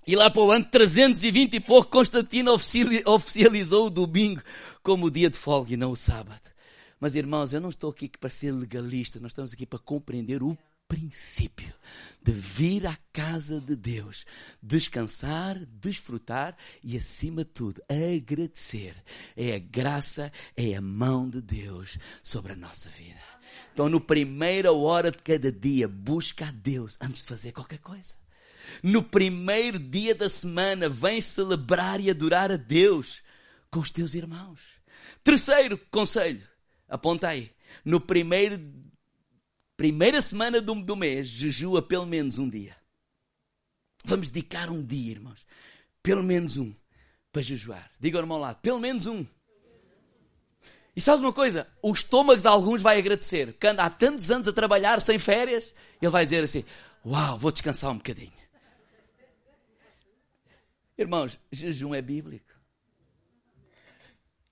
[0.08, 2.54] E lá para o ano 320 e pouco, Constantino
[3.06, 4.41] oficializou o domingo
[4.86, 6.48] como o dia de folga e não o sábado.
[7.00, 10.56] Mas irmãos, eu não estou aqui para ser legalista, nós estamos aqui para compreender o
[10.88, 11.74] princípio
[12.21, 14.28] de vir à casa de Deus,
[14.62, 18.95] descansar, desfrutar e, acima de tudo, agradecer.
[19.36, 23.19] É a graça, é a mão de Deus sobre a nossa vida.
[23.74, 28.13] Então, no primeira hora de cada dia, busca a Deus antes de fazer qualquer coisa.
[28.84, 33.24] No primeiro dia da semana, vem celebrar e adorar a Deus
[33.75, 34.61] com os teus irmãos.
[35.21, 36.47] Terceiro conselho,
[36.88, 37.51] aponta aí.
[37.83, 38.57] No primeiro,
[39.75, 42.73] primeira semana do, do mês, jejua pelo menos um dia.
[44.05, 45.45] Vamos dedicar um dia, irmãos.
[46.01, 46.73] Pelo menos um.
[47.33, 47.91] Para jejuar.
[47.99, 49.25] Diga ao irmão lá, pelo menos um.
[50.95, 51.67] E sabes uma coisa?
[51.81, 53.57] O estômago de alguns vai agradecer.
[53.59, 56.63] Que anda há tantos anos a trabalhar sem férias, ele vai dizer assim:
[57.05, 58.31] Uau, vou descansar um bocadinho.
[60.97, 62.55] Irmãos, jejum é bíblico.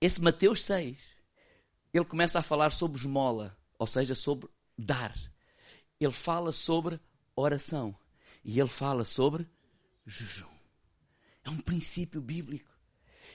[0.04, 0.98] Esse Mateus 6,
[1.90, 5.16] ele começa a falar sobre esmola, ou seja, sobre dar.
[5.98, 7.00] Ele fala sobre
[7.34, 7.98] oração.
[8.44, 9.48] E ele fala sobre
[10.04, 10.54] jejum.
[11.42, 12.70] É um princípio bíblico.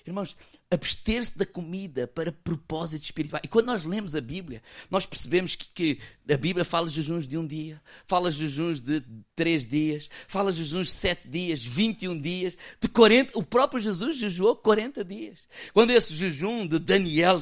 [0.10, 0.36] Irmãos,
[0.72, 3.41] abster-se da comida para propósitos espirituais.
[3.43, 6.00] E quando nós lemos a Bíblia, nós percebemos que, que,
[6.32, 9.04] a Bíblia fala de jejuns de um dia, fala de jejuns de
[9.36, 13.38] três dias, fala de jejuns de sete dias, 21 dias, de 40.
[13.38, 15.39] O próprio Jesus jejuou 40 dias.
[15.74, 17.41] Quando esse jejum de Daniel,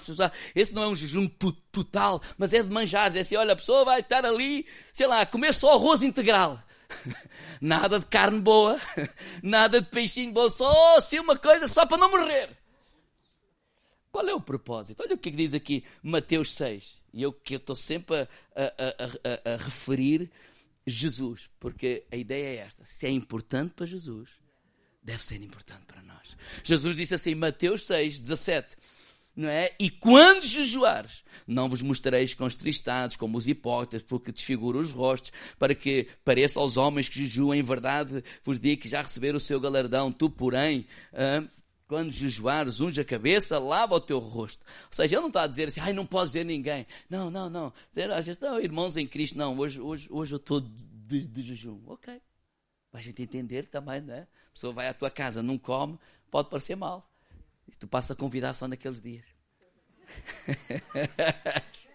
[0.56, 1.28] esse não é um jejum
[1.72, 3.16] total, mas é de manjares.
[3.16, 6.62] É assim, olha, a pessoa vai estar ali, sei lá, comer só arroz integral.
[7.62, 8.80] Nada de carne boa,
[9.42, 12.56] nada de peixinho bom, só assim uma coisa só para não morrer.
[14.12, 15.02] Qual é o propósito?
[15.04, 16.98] Olha o que, é que diz aqui Mateus 6.
[17.14, 20.32] E eu que estou sempre a, a, a, a, referir
[20.86, 24.30] Jesus, porque a ideia é esta: se é importante para Jesus,
[25.04, 26.36] deve ser importante para nós.
[26.64, 28.76] Jesus disse assim, Mateus 6, 17
[29.38, 29.72] não é?
[29.80, 35.76] E quando jejuares, não vos mostrareis contristados como os hipócritas, porque desfiguram os rostos, para
[35.76, 39.60] que pareça aos homens que jejuam em verdade, vos digo que já receberam o seu
[39.60, 40.12] galardão.
[40.12, 40.88] Tu, porém,
[41.88, 44.66] quando jejuares, unge a cabeça, lava o teu rosto.
[44.86, 46.88] Ou seja, ele não está a dizer assim, ai, não posso dizer ninguém.
[47.08, 47.72] Não, não, não.
[47.90, 51.42] Dizer, às vezes, não, irmãos em Cristo, não, hoje, hoje, hoje eu estou de, de
[51.44, 51.80] jejum.
[51.86, 52.20] Ok.
[52.90, 54.22] Para a gente entender também, não é?
[54.22, 56.00] A pessoa vai à tua casa, não come,
[56.32, 57.08] pode parecer mal.
[57.68, 59.26] E tu passa a convidar só naqueles dias.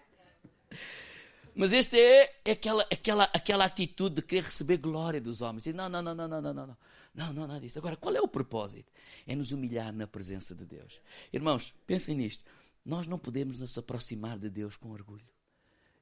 [1.55, 5.65] Mas este é, é aquela, aquela, aquela atitude de querer receber glória dos homens.
[5.65, 6.77] E não, não, não, não, não, não, não.
[7.13, 7.77] Não, não, nada disso.
[7.77, 8.91] Agora, qual é o propósito?
[9.27, 10.99] É nos humilhar na presença de Deus.
[11.31, 12.43] Irmãos, pensem nisto.
[12.83, 15.32] Nós não podemos nos aproximar de Deus com orgulho.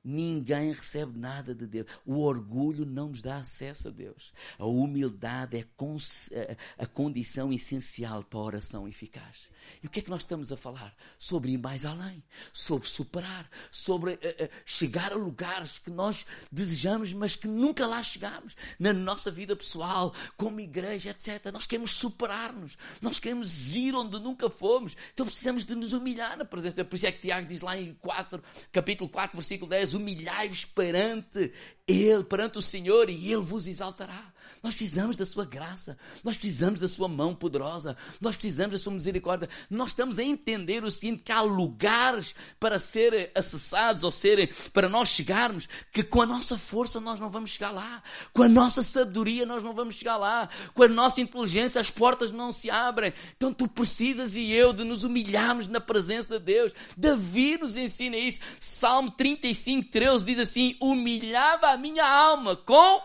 [0.04, 1.88] Ninguém recebe nada de Deus.
[2.06, 4.34] O orgulho não nos dá acesso a Deus.
[4.58, 9.50] A humildade é a condição essencial para a oração eficaz.
[9.84, 10.94] E o que é que nós estamos a falar?
[11.20, 17.14] Sobre ir mais além, sobre superar, sobre uh, uh, chegar a lugares que nós desejamos,
[17.14, 18.56] mas que nunca lá chegamos.
[18.80, 21.52] Na nossa vida pessoal, como igreja, etc.
[21.54, 22.76] Nós queremos superar-nos.
[23.02, 24.96] Nós queremos ir onde nunca fomos.
[25.14, 26.84] Então precisamos de nos humilhar na presença.
[26.84, 31.52] Por isso é que Tiago diz lá em 4, capítulo 4, versículo 10 humilhai-vos perante
[31.92, 34.32] Ele, perante o Senhor, e Ele vos exaltará.
[34.64, 38.94] Nós precisamos da sua graça, nós precisamos da sua mão poderosa, nós precisamos da sua
[38.94, 39.50] misericórdia.
[39.68, 44.88] Nós estamos a entender o seguinte: que há lugares para serem acessados ou serem, para
[44.88, 48.84] nós chegarmos, que com a nossa força nós não vamos chegar lá, com a nossa
[48.84, 53.14] sabedoria nós não vamos chegar lá, com a nossa inteligência as portas não se abrem.
[53.36, 56.72] Então tu precisas e eu de nos humilharmos na presença de Deus.
[56.96, 58.40] Davi nos ensina isso.
[58.60, 63.02] Salmo 35, 13 diz assim: humilhava a minha alma com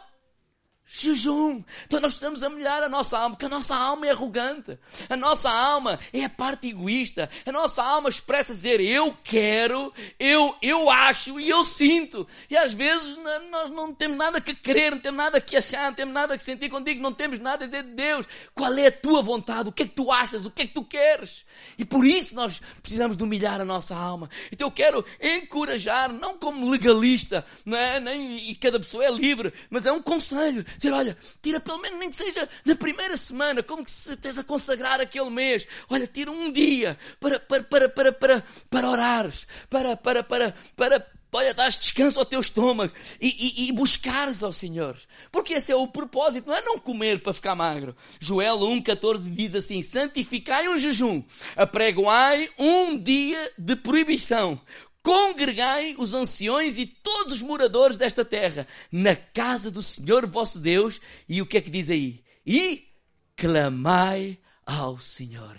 [0.88, 1.64] Jejum.
[1.84, 4.78] Então nós precisamos humilhar a nossa alma, porque a nossa alma é arrogante.
[5.08, 7.28] A nossa alma é a parte egoísta.
[7.44, 12.26] A nossa alma expressa dizer eu quero, eu, eu acho e eu sinto.
[12.48, 13.18] E às vezes
[13.50, 16.44] nós não temos nada que querer, não temos nada que achar, não temos nada que
[16.44, 18.26] sentir contigo, não temos nada a dizer de Deus.
[18.54, 19.68] Qual é a tua vontade?
[19.68, 20.46] O que é que tu achas?
[20.46, 21.44] O que é que tu queres?
[21.76, 24.30] E por isso nós precisamos de humilhar a nossa alma.
[24.52, 27.98] Então eu quero encorajar, não como legalista, não é?
[27.98, 31.98] Nem, e cada pessoa é livre, mas é um conselho Dizer, olha, tira pelo menos
[31.98, 35.66] nem que seja na primeira semana, como que se tens a consagrar aquele mês.
[35.88, 41.06] Olha, tira um dia para, para, para, para, para, para orares, para, para, para, para,
[41.36, 44.96] olha, dás descanso ao teu estômago e, e, e, buscares ao Senhor.
[45.30, 47.94] Porque esse é o propósito, não é não comer para ficar magro.
[48.18, 51.22] Joel 1,14 diz assim: santificai um jejum,
[51.54, 54.60] apregoai um dia de proibição,
[55.06, 61.00] congregai os anciões e todos os moradores desta terra na casa do Senhor vosso Deus.
[61.28, 62.24] E o que é que diz aí?
[62.44, 62.88] E
[63.36, 65.56] clamai ao Senhor.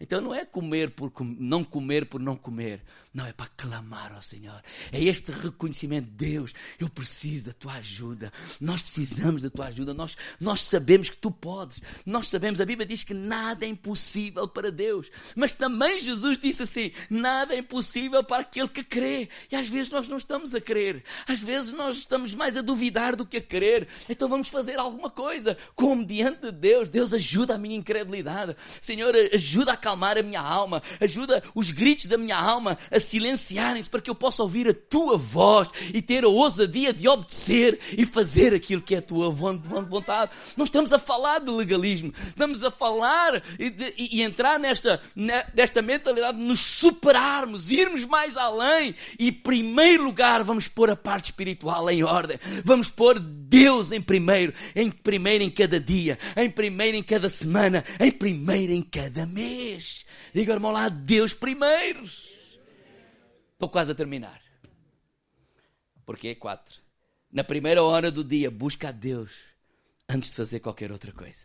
[0.00, 4.20] Então não é comer por não comer por não comer, não, é para clamar ao
[4.20, 4.62] Senhor.
[4.92, 8.30] É este reconhecimento, Deus, eu preciso da tua ajuda.
[8.60, 9.94] Nós precisamos da tua ajuda.
[9.94, 11.80] Nós, nós sabemos que tu podes.
[12.04, 15.10] Nós sabemos, a Bíblia diz que nada é impossível para Deus.
[15.34, 19.30] Mas também Jesus disse assim: nada é impossível para aquele que crê.
[19.50, 21.02] E às vezes nós não estamos a crer.
[21.26, 23.88] Às vezes nós estamos mais a duvidar do que a crer.
[24.08, 25.56] Então vamos fazer alguma coisa.
[25.74, 28.54] Como diante de Deus, Deus ajuda a minha incredulidade.
[28.82, 33.88] Senhor, ajuda a acalmar a minha alma, ajuda os gritos da minha alma a silenciarem-se
[33.88, 38.04] para que eu possa ouvir a tua voz e ter a ousadia de obedecer e
[38.04, 40.30] fazer aquilo que é a tua vontade.
[40.56, 45.00] Não estamos a falar de legalismo, estamos a falar e, de, e entrar nesta,
[45.54, 50.96] nesta mentalidade de nos superarmos, irmos mais além e, em primeiro lugar, vamos pôr a
[50.96, 56.50] parte espiritual em ordem, vamos pôr Deus em primeiro, em primeiro em cada dia, em
[56.50, 60.04] primeiro em cada semana, em primeiro em cada mês.
[60.34, 62.37] Diga, irmão lá, Deus primeiros.
[63.58, 64.40] Estou quase a terminar.
[66.06, 66.80] Porque é quatro.
[67.28, 69.32] Na primeira hora do dia, busca a Deus
[70.08, 71.42] antes de fazer qualquer outra coisa.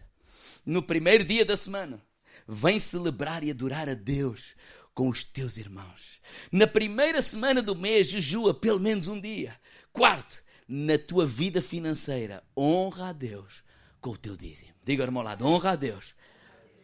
[0.63, 1.99] No primeiro dia da semana,
[2.47, 4.55] vem celebrar e adorar a Deus
[4.93, 6.21] com os teus irmãos.
[6.51, 9.59] Na primeira semana do mês, jejua pelo menos um dia.
[9.91, 13.63] Quarto, na tua vida financeira, honra a Deus
[13.99, 14.71] com o teu dízimo.
[14.85, 16.13] Diga, irmão lado, honra a Deus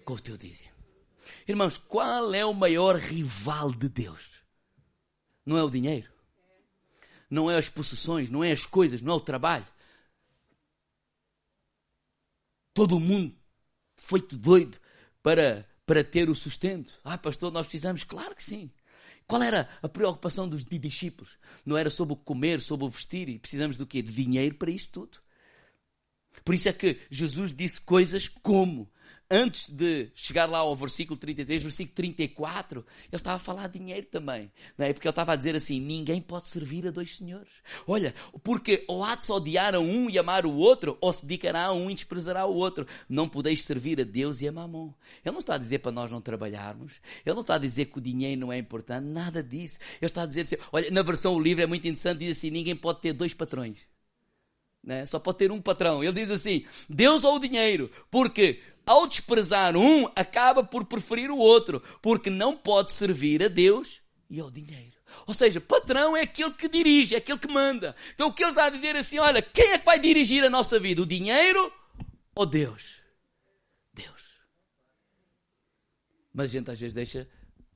[0.04, 0.72] com o teu dízimo.
[1.48, 4.39] Irmãos, qual é o maior rival de Deus?
[5.50, 6.08] Não é o dinheiro?
[7.28, 9.66] Não é as possessões, não é as coisas, não é o trabalho.
[12.72, 13.36] Todo mundo
[13.97, 14.78] foi doido
[15.24, 17.00] para, para ter o sustento.
[17.04, 18.04] Ah, pastor, nós precisamos?
[18.04, 18.72] Claro que sim.
[19.26, 21.39] Qual era a preocupação dos discípulos?
[21.66, 24.04] Não era sobre o comer, sobre o vestir, e precisamos do quê?
[24.04, 25.18] De dinheiro para isso tudo.
[26.45, 28.88] Por isso é que Jesus disse coisas como
[29.30, 34.08] antes de chegar lá ao versículo 33, versículo 34, ele estava a falar de dinheiro
[34.08, 34.52] também.
[34.78, 34.94] Não é?
[34.94, 37.50] Porque ele estava a dizer assim: ninguém pode servir a dois senhores.
[37.86, 38.14] Olha,
[38.44, 41.66] porque ou há de se odiar a um e amar o outro, ou se dedicará
[41.66, 42.88] a um e desprezará o outro.
[43.08, 44.94] Não podeis servir a Deus e a mamon.
[45.24, 46.94] Ele não está a dizer para nós não trabalharmos.
[47.26, 49.06] Ele não está a dizer que o dinheiro não é importante.
[49.06, 49.78] Nada disso.
[50.02, 52.50] Ele está a dizer assim: olha, na versão o livro é muito interessante, diz assim:
[52.50, 53.88] ninguém pode ter dois patrões.
[54.84, 55.06] Né?
[55.06, 56.04] Só pode ter um patrão.
[56.04, 61.38] Ele diz assim: Deus ou o dinheiro, porque ao desprezar um, acaba por preferir o
[61.38, 64.98] outro, porque não pode servir a Deus e ao dinheiro.
[65.26, 67.96] Ou seja, patrão é aquele que dirige, é aquele que manda.
[68.14, 70.44] Então o que ele está a dizer é assim: olha, quem é que vai dirigir
[70.44, 71.02] a nossa vida?
[71.02, 71.72] O dinheiro
[72.36, 73.02] ou Deus?
[73.94, 74.40] Deus.
[76.34, 77.28] Mas a gente às vezes deixa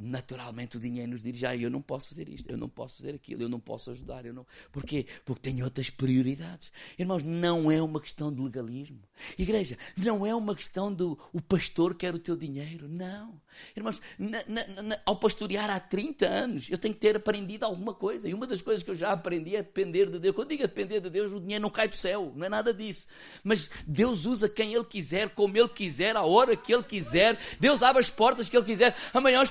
[0.04, 3.16] naturalmente o dinheiro nos dirige, ah, eu não posso fazer isto, eu não posso fazer
[3.16, 4.46] aquilo, eu não posso ajudar, eu não...
[4.72, 5.06] Porquê?
[5.26, 6.72] Porque tenho outras prioridades.
[6.98, 9.00] Irmãos, não é uma questão de legalismo.
[9.38, 13.42] Igreja, não é uma questão do o pastor quer o teu dinheiro, não.
[13.76, 17.94] Irmãos, na, na, na, ao pastorear há 30 anos, eu tenho que ter aprendido alguma
[17.94, 20.36] coisa, e uma das coisas que eu já aprendi é depender de Deus.
[20.36, 23.08] Quando digo depender de Deus, o dinheiro não cai do céu, não é nada disso.
[23.44, 27.82] Mas Deus usa quem Ele quiser, como Ele quiser, a hora que Ele quiser, Deus
[27.82, 28.96] abre as portas que Ele quiser.
[29.14, 29.44] A maior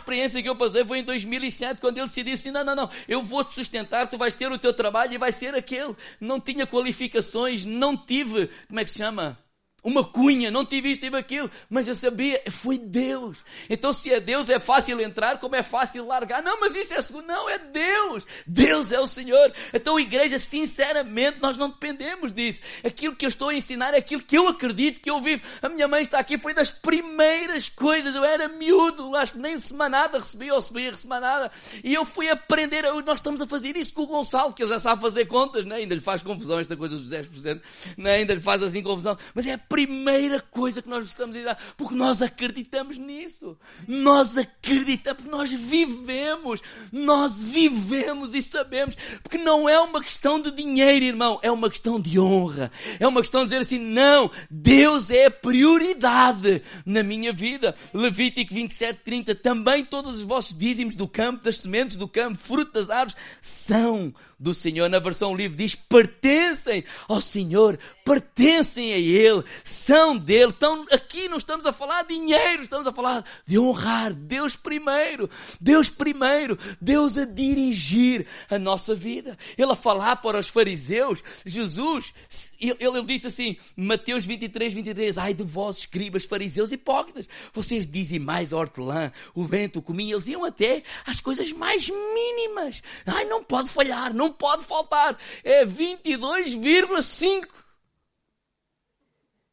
[0.42, 3.44] que eu passei foi em 2007, quando ele decidiu assim: não, não, não, eu vou
[3.44, 5.94] te sustentar, tu vais ter o teu trabalho e vai ser aquele.
[6.20, 9.38] Não tinha qualificações, não tive, como é que se chama?
[9.82, 13.38] Uma cunha, não tive isto, tive aquilo, mas eu sabia, foi Deus.
[13.68, 16.42] Então se é Deus é fácil entrar, como é fácil largar.
[16.42, 17.26] Não, mas isso é segundo.
[17.26, 18.24] Não, é Deus.
[18.46, 19.52] Deus é o Senhor.
[19.72, 22.60] Então igreja, sinceramente, nós não dependemos disso.
[22.84, 25.42] Aquilo que eu estou a ensinar é aquilo que eu acredito, que eu vivo.
[25.60, 28.14] A minha mãe está aqui, foi das primeiras coisas.
[28.14, 31.50] Eu era miúdo, acho que nem semanada recebia ou recebia semanada.
[31.82, 34.78] E eu fui aprender, nós estamos a fazer isso com o Gonçalo, que ele já
[34.78, 35.76] sabe fazer contas, né?
[35.76, 37.60] ainda lhe faz confusão esta coisa dos 10%,
[37.96, 38.14] né?
[38.14, 39.16] ainda lhe faz assim confusão.
[39.34, 43.56] Mas é primeira coisa que nós estamos a dar, porque nós acreditamos nisso.
[43.88, 46.60] Nós acreditamos, nós vivemos,
[46.92, 51.98] nós vivemos e sabemos, porque não é uma questão de dinheiro, irmão, é uma questão
[51.98, 52.70] de honra.
[53.00, 57.74] É uma questão de dizer assim, não, Deus é a prioridade na minha vida.
[57.94, 62.74] Levítico 27, 30, também todos os vossos dízimos do campo, das sementes do campo, fruto
[62.74, 64.12] das árvores, são
[64.42, 64.90] do Senhor.
[64.90, 70.52] Na versão livre diz, pertencem ao Senhor, pertencem a Ele, são dele.
[70.56, 75.30] Então aqui não estamos a falar de dinheiro, estamos a falar de honrar Deus primeiro,
[75.60, 79.38] Deus primeiro, Deus a dirigir a nossa vida.
[79.56, 82.12] Ele a falar para os fariseus, Jesus,
[82.60, 88.18] ele, ele disse assim, Mateus 23, 23, ai de vós, escribas, fariseus hipócritas, vocês dizem
[88.18, 92.82] mais hortelã, o vento, o cominho, eles iam até às coisas mais mínimas.
[93.06, 95.18] Ai, não pode falhar, não pode faltar.
[95.44, 97.62] É 22,5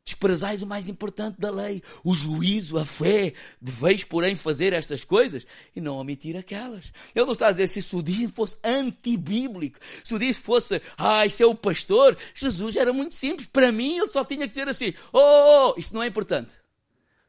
[0.09, 3.34] desprezais o mais importante da lei, o juízo, a fé.
[3.61, 6.91] Deveis, porém, fazer estas coisas e não omitir aquelas.
[7.15, 8.03] Ele não está a dizer se isso
[8.34, 12.17] fosse antibíblico, se o fosse, ah, isso é o pastor.
[12.34, 13.47] Jesus era muito simples.
[13.47, 16.51] Para mim, ele só tinha que dizer assim: oh, oh, oh isso não é importante.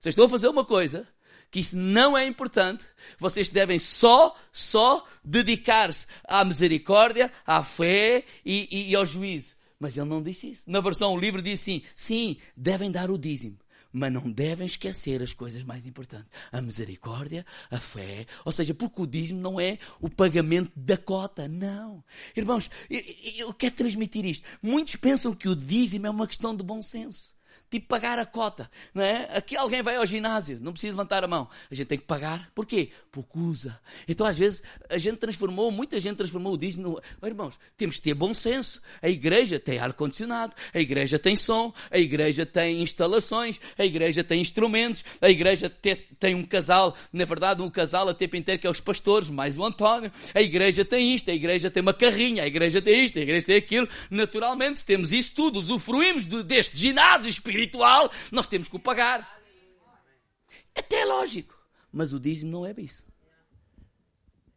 [0.01, 1.07] Vocês estão a fazer uma coisa
[1.51, 2.86] que isso não é importante.
[3.18, 9.57] Vocês devem só, só dedicar-se à misericórdia, à fé e, e, e ao juízo.
[9.78, 10.70] Mas ele não disse isso.
[10.70, 13.59] Na versão livre diz assim: sim, devem dar o dízimo.
[13.92, 16.28] mas não devem esquecer as coisas mais importantes.
[16.53, 21.48] A misericórdia, a fé, ou seja, porque o dízimo não é o pagamento da cota,
[21.48, 22.05] não.
[22.36, 23.01] Irmãos, eu,
[23.48, 24.46] eu quero transmitir isto.
[24.62, 27.34] Muitos pensam que o dízimo é uma questão de bom senso
[27.71, 29.29] tipo pagar a cota, não é?
[29.33, 31.49] Aqui alguém vai ao ginásio, não precisa levantar a mão.
[31.71, 32.51] A gente tem que pagar.
[32.53, 32.91] Porquê?
[33.12, 33.81] Porque usa.
[34.09, 37.29] Então, às vezes, a gente transformou, muita gente transformou o dízimo no...
[37.29, 38.83] Irmãos, temos que ter bom senso.
[39.01, 44.41] A igreja tem ar-condicionado, a igreja tem som, a igreja tem instalações, a igreja tem
[44.41, 48.66] instrumentos, a igreja te, tem um casal, na verdade, um casal a tempo inteiro que
[48.66, 50.11] é os pastores, mais o António.
[50.35, 53.47] A igreja tem isto, a igreja tem uma carrinha, a igreja tem isto, a igreja
[53.47, 53.89] tem aquilo.
[54.11, 59.40] Naturalmente, temos isso tudo, usufruímos de, deste ginásio espiritual espiritual, nós temos que o pagar.
[60.74, 61.58] Até é lógico.
[61.92, 63.04] Mas o dízimo não é isso.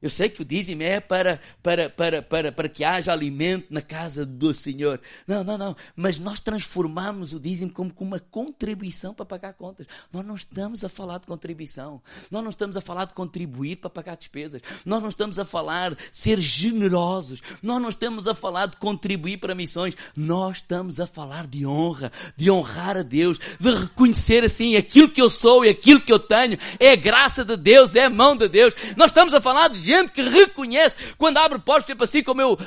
[0.03, 3.81] Eu sei que o dízimo é para, para, para, para, para que haja alimento na
[3.81, 4.99] casa do Senhor.
[5.25, 5.77] Não, não, não.
[5.95, 9.87] Mas nós transformamos o dízimo como uma contribuição para pagar contas.
[10.11, 12.01] Nós não estamos a falar de contribuição.
[12.29, 14.61] Nós não estamos a falar de contribuir para pagar despesas.
[14.85, 17.41] Nós não estamos a falar de ser generosos.
[17.61, 19.95] Nós não estamos a falar de contribuir para missões.
[20.17, 25.21] Nós estamos a falar de honra, de honrar a Deus, de reconhecer assim aquilo que
[25.21, 28.73] eu sou e aquilo que eu tenho é graça de Deus, é mão de Deus.
[28.97, 32.57] Nós estamos a falar de gente que reconhece, quando abre portas, sempre assim como eu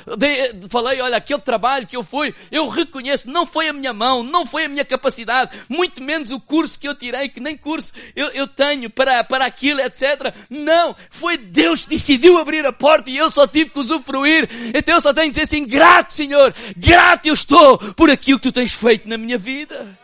[0.69, 4.45] falei, olha, aquele trabalho que eu fui, eu reconheço, não foi a minha mão, não
[4.45, 8.27] foi a minha capacidade, muito menos o curso que eu tirei, que nem curso eu,
[8.29, 10.33] eu tenho para, para aquilo, etc.
[10.49, 14.49] Não, foi Deus que decidiu abrir a porta e eu só tive que usufruir.
[14.73, 18.49] Então eu só tenho que dizer assim, grato Senhor, grato eu estou por aquilo que
[18.49, 19.97] tu tens feito na minha vida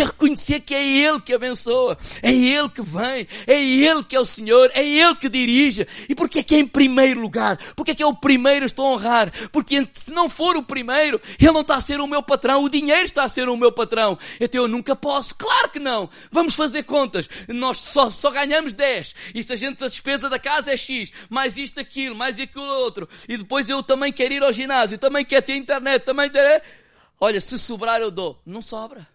[0.00, 4.24] reconhecer que é Ele que abençoa, é Ele que vem, é Ele que é o
[4.24, 5.86] Senhor, é Ele que dirige.
[6.08, 7.58] E porque é que é em primeiro lugar?
[7.76, 9.32] Porque é que é o primeiro estou a honrar?
[9.50, 12.68] Porque se não for o primeiro, Ele não está a ser o meu patrão, o
[12.68, 14.18] dinheiro está a ser o meu patrão.
[14.40, 15.34] Então eu nunca posso.
[15.34, 16.08] Claro que não.
[16.30, 17.28] Vamos fazer contas.
[17.48, 19.14] Nós só, só ganhamos 10.
[19.34, 22.64] E se a gente, a despesa da casa é X, mais isto, aquilo, mais aquilo
[22.64, 23.08] outro.
[23.28, 26.62] E depois eu também quero ir ao ginásio, também quero ter internet, também ter...
[27.20, 28.40] Olha, se sobrar eu dou.
[28.44, 29.11] Não sobra.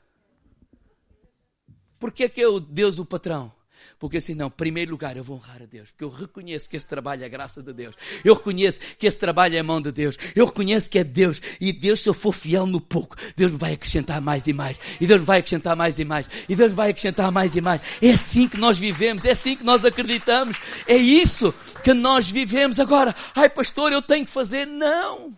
[2.00, 3.52] Porquê é que é Deus o patrão?
[4.00, 6.78] Porque assim, não, em primeiro lugar eu vou honrar a Deus, porque eu reconheço que
[6.78, 7.96] esse trabalho é graça de Deus.
[8.24, 10.18] Eu reconheço que esse trabalho é mão de Deus.
[10.36, 11.42] Eu reconheço que é Deus.
[11.60, 14.78] E Deus, se eu for fiel no pouco, Deus me vai acrescentar mais e mais.
[15.02, 16.30] E Deus me vai acrescentar mais e mais.
[16.48, 17.82] E Deus me vai acrescentar mais e mais.
[18.00, 20.58] É assim que nós vivemos, é assim que nós acreditamos.
[20.86, 22.80] É isso que nós vivemos.
[22.80, 24.68] Agora, ai pastor, eu tenho que fazer.
[24.68, 25.34] Não.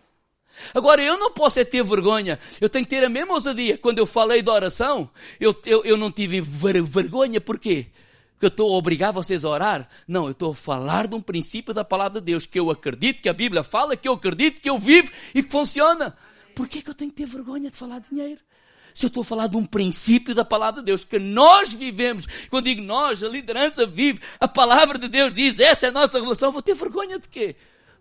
[0.74, 2.38] Agora, eu não posso é ter vergonha.
[2.60, 3.78] Eu tenho que ter a mesma ousadia.
[3.78, 7.40] Quando eu falei da oração, eu, eu, eu não tive ver, vergonha.
[7.40, 7.86] Por quê?
[8.32, 9.88] Porque eu estou a obrigar vocês a orar?
[10.08, 13.20] Não, eu estou a falar de um princípio da palavra de Deus que eu acredito,
[13.20, 16.16] que a Bíblia fala, que eu acredito, que eu vivo e que funciona.
[16.54, 18.40] Por que eu tenho que ter vergonha de falar de dinheiro?
[18.94, 22.26] Se eu estou a falar de um princípio da palavra de Deus, que nós vivemos,
[22.48, 26.20] quando digo nós, a liderança vive, a palavra de Deus diz, essa é a nossa
[26.20, 27.56] relação, vou ter vergonha de quê?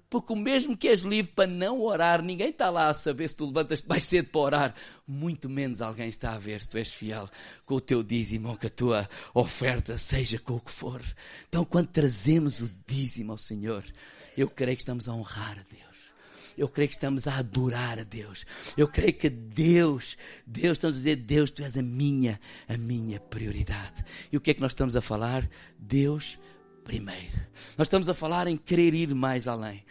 [0.10, 3.45] Porque mesmo que és livre para não orar, ninguém está lá a saber se tu
[3.45, 4.76] levantas mais cedo para orar.
[5.07, 7.30] Muito menos alguém está a ver se tu és fiel
[7.64, 11.01] com o teu dízimo ou com a tua oferta, seja com o que for.
[11.47, 13.84] Então, quando trazemos o dízimo ao Senhor,
[14.36, 15.89] eu creio que estamos a honrar a Deus.
[16.57, 18.45] Eu creio que estamos a adorar a Deus.
[18.76, 23.20] Eu creio que Deus, Deus, estamos a dizer, Deus, tu és a minha, a minha
[23.20, 24.03] prioridade.
[24.32, 25.47] E o que é que nós estamos a falar?
[25.78, 26.39] Deus
[26.90, 27.40] primeiro.
[27.78, 29.84] Nós estamos a falar em querer ir mais além.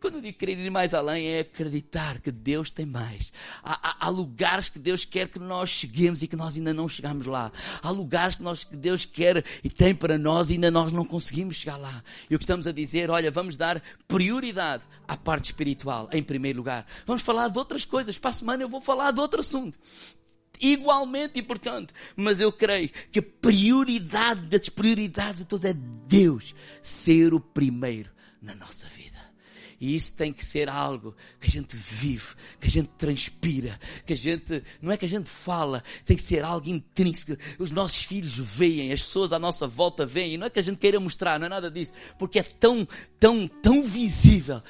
[0.00, 3.32] Quando eu digo querer ir mais além, é acreditar que Deus tem mais.
[3.60, 6.88] Há, há, há, lugares que Deus quer que nós cheguemos e que nós ainda não
[6.88, 7.50] chegamos lá.
[7.82, 11.04] Há lugares que, nós, que Deus quer e tem para nós e ainda nós não
[11.04, 12.04] conseguimos chegar lá.
[12.30, 16.58] E o que estamos a dizer, olha, vamos dar prioridade à parte espiritual, em primeiro
[16.58, 16.86] lugar.
[17.04, 18.16] Vamos falar de outras coisas.
[18.16, 19.76] Para a semana eu vou falar de outro assunto
[20.60, 21.92] igualmente importante.
[22.16, 28.10] Mas eu creio que a prioridade das prioridades de todos é Deus ser o primeiro
[28.40, 29.18] na nossa vida.
[29.80, 34.12] E isso tem que ser algo que a gente vive, que a gente transpira, que
[34.12, 37.36] a gente, não é que a gente fala, tem que ser algo intrínseco.
[37.60, 40.62] Os nossos filhos veem, as pessoas à nossa volta veem, e não é que a
[40.62, 42.86] gente queira mostrar, não é nada disso, porque é tão,
[43.20, 44.60] tão, tão visível.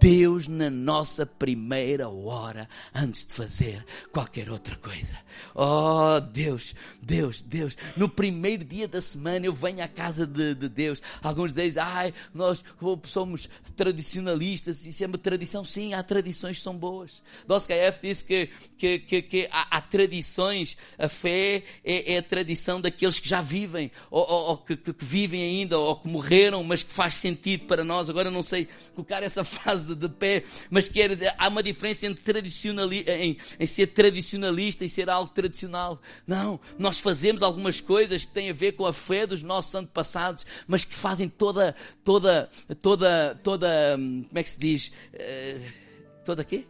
[0.00, 5.14] Deus na nossa primeira hora antes de fazer qualquer outra coisa.
[5.54, 7.76] Oh Deus, Deus, Deus.
[7.98, 11.02] No primeiro dia da semana eu venho à casa de, de Deus.
[11.22, 12.64] Alguns dizem, ai, nós
[13.04, 13.46] somos
[13.76, 15.66] tradicionalistas, isso é uma tradição.
[15.66, 17.22] Sim, há tradições que são boas.
[17.46, 22.80] Dostoevsky disse que, que, que, que há, há, tradições, a fé é, é, a tradição
[22.80, 26.82] daqueles que já vivem, ou, ou, ou que, que, vivem ainda, ou que morreram, mas
[26.82, 28.08] que faz sentido para nós.
[28.08, 32.22] Agora não sei colocar essa frase casa de pé, mas quer, há uma diferença entre
[32.22, 36.00] tradicionali, em, em ser tradicionalista e ser algo tradicional.
[36.26, 40.46] Não, nós fazemos algumas coisas que têm a ver com a fé dos nossos antepassados,
[40.66, 41.74] mas que fazem toda,
[42.04, 42.48] toda,
[42.80, 44.92] toda, toda, hum, como é que se diz?
[45.14, 45.60] Uh,
[46.24, 46.64] toda quê?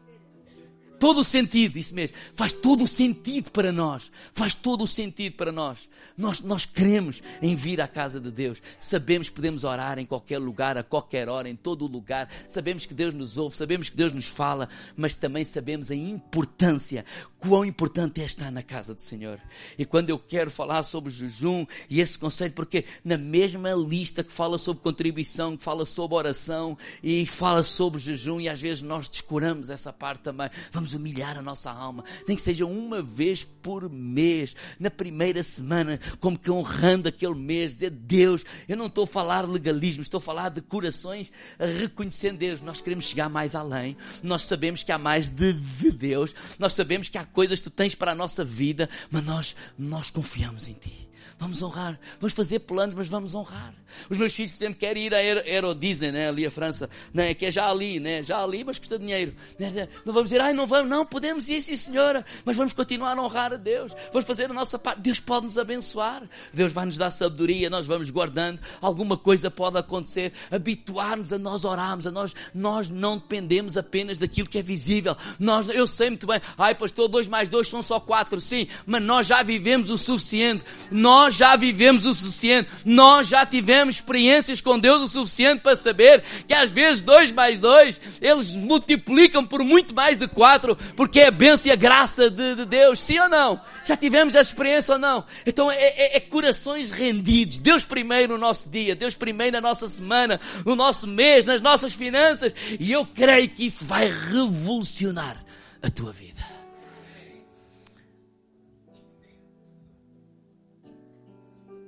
[1.01, 2.15] Todo o sentido, isso mesmo.
[2.37, 4.13] Faz todo o sentido para nós.
[4.35, 5.89] Faz todo o sentido para nós.
[6.17, 8.63] Nós, nós queremos em vir à casa de Deus.
[8.79, 12.31] Sabemos que podemos orar em qualquer lugar, a qualquer hora, em todo o lugar.
[12.47, 17.05] Sabemos que Deus nos ouve, sabemos que Deus nos fala, mas também sabemos a importância,
[17.39, 19.41] quão importante é estar na casa do Senhor.
[19.79, 24.33] E quando eu quero falar sobre jejum e esse conceito, porque na mesma lista que
[24.33, 29.09] fala sobre contribuição, que fala sobre oração e fala sobre jejum, e às vezes nós
[29.09, 30.51] descuramos essa parte também.
[30.71, 35.43] Vamos Vamos humilhar a nossa alma, nem que seja uma vez por mês, na primeira
[35.43, 40.19] semana, como que honrando aquele mês, dizer Deus, eu não estou a falar legalismo, estou
[40.19, 42.61] a falar de corações reconhecendo Deus.
[42.61, 47.09] Nós queremos chegar mais além, nós sabemos que há mais de, de Deus, nós sabemos
[47.09, 50.75] que há coisas que tu tens para a nossa vida, mas nós, nós confiamos em
[50.75, 51.00] Ti.
[51.41, 51.99] Vamos honrar.
[52.21, 53.73] Vamos fazer planos, mas vamos honrar.
[54.11, 56.29] Os meus filhos, exemplo, querem ir a Euro Disney, né?
[56.29, 57.33] ali a França, né?
[57.33, 58.23] que é já ali, né?
[58.23, 59.35] já ali, mas custa dinheiro.
[59.59, 59.89] Né?
[60.05, 63.23] Não vamos dizer, ai, não vamos, não, podemos ir, sim, senhora, mas vamos continuar a
[63.23, 63.97] honrar a Deus.
[64.13, 65.01] Vamos fazer a nossa parte.
[65.01, 66.23] Deus pode nos abençoar.
[66.53, 68.61] Deus vai nos dar sabedoria, nós vamos guardando.
[68.79, 70.35] Alguma coisa pode acontecer.
[70.51, 75.17] Habituar-nos a nós orarmos, a nós, nós não dependemos apenas daquilo que é visível.
[75.39, 79.03] Nós, eu sei muito bem, ai, pastor, dois mais dois são só quatro, sim, mas
[79.03, 80.63] nós já vivemos o suficiente.
[80.91, 85.77] Nós nós já vivemos o suficiente, nós já tivemos experiências com Deus o suficiente para
[85.77, 91.21] saber que às vezes dois mais dois, eles multiplicam por muito mais de quatro, porque
[91.21, 93.61] é a bênção e a graça de, de Deus, sim ou não?
[93.85, 95.25] Já tivemos essa experiência ou não?
[95.47, 99.89] Então é, é, é corações rendidos, Deus primeiro no nosso dia, Deus primeiro na nossa
[99.89, 105.37] semana, no nosso mês, nas nossas finanças, e eu creio que isso vai revolucionar
[105.81, 106.30] a tua vida.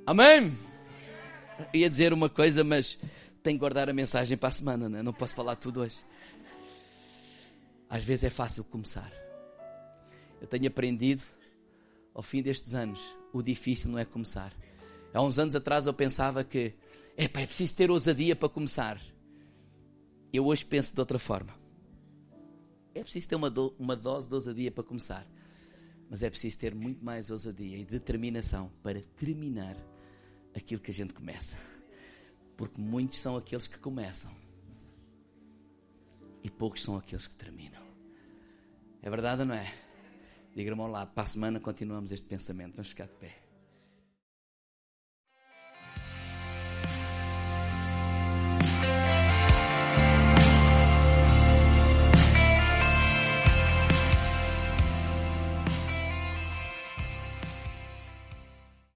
[0.05, 0.59] Amém?
[1.73, 2.99] Ia dizer uma coisa, mas
[3.43, 5.03] tenho que guardar a mensagem para a semana, né?
[5.03, 6.01] não posso falar tudo hoje.
[7.89, 9.13] Às vezes é fácil começar.
[10.41, 11.23] Eu tenho aprendido,
[12.13, 13.01] ao fim destes anos,
[13.33, 14.53] o difícil não é começar.
[15.15, 16.75] Há uns anos atrás eu pensava que
[17.17, 19.01] é preciso ter ousadia para começar.
[20.33, 21.55] Eu hoje penso de outra forma.
[22.93, 25.25] É preciso ter uma, do, uma dose de ousadia para começar.
[26.11, 29.77] Mas é preciso ter muito mais ousadia e determinação para terminar
[30.55, 31.57] aquilo que a gente começa.
[32.57, 34.31] Porque muitos são aqueles que começam
[36.43, 37.83] e poucos são aqueles que terminam.
[39.01, 39.73] É verdade ou não é?
[40.55, 42.77] Diga-me lado, para a semana continuamos este pensamento.
[42.77, 43.42] Vamos ficar de pé.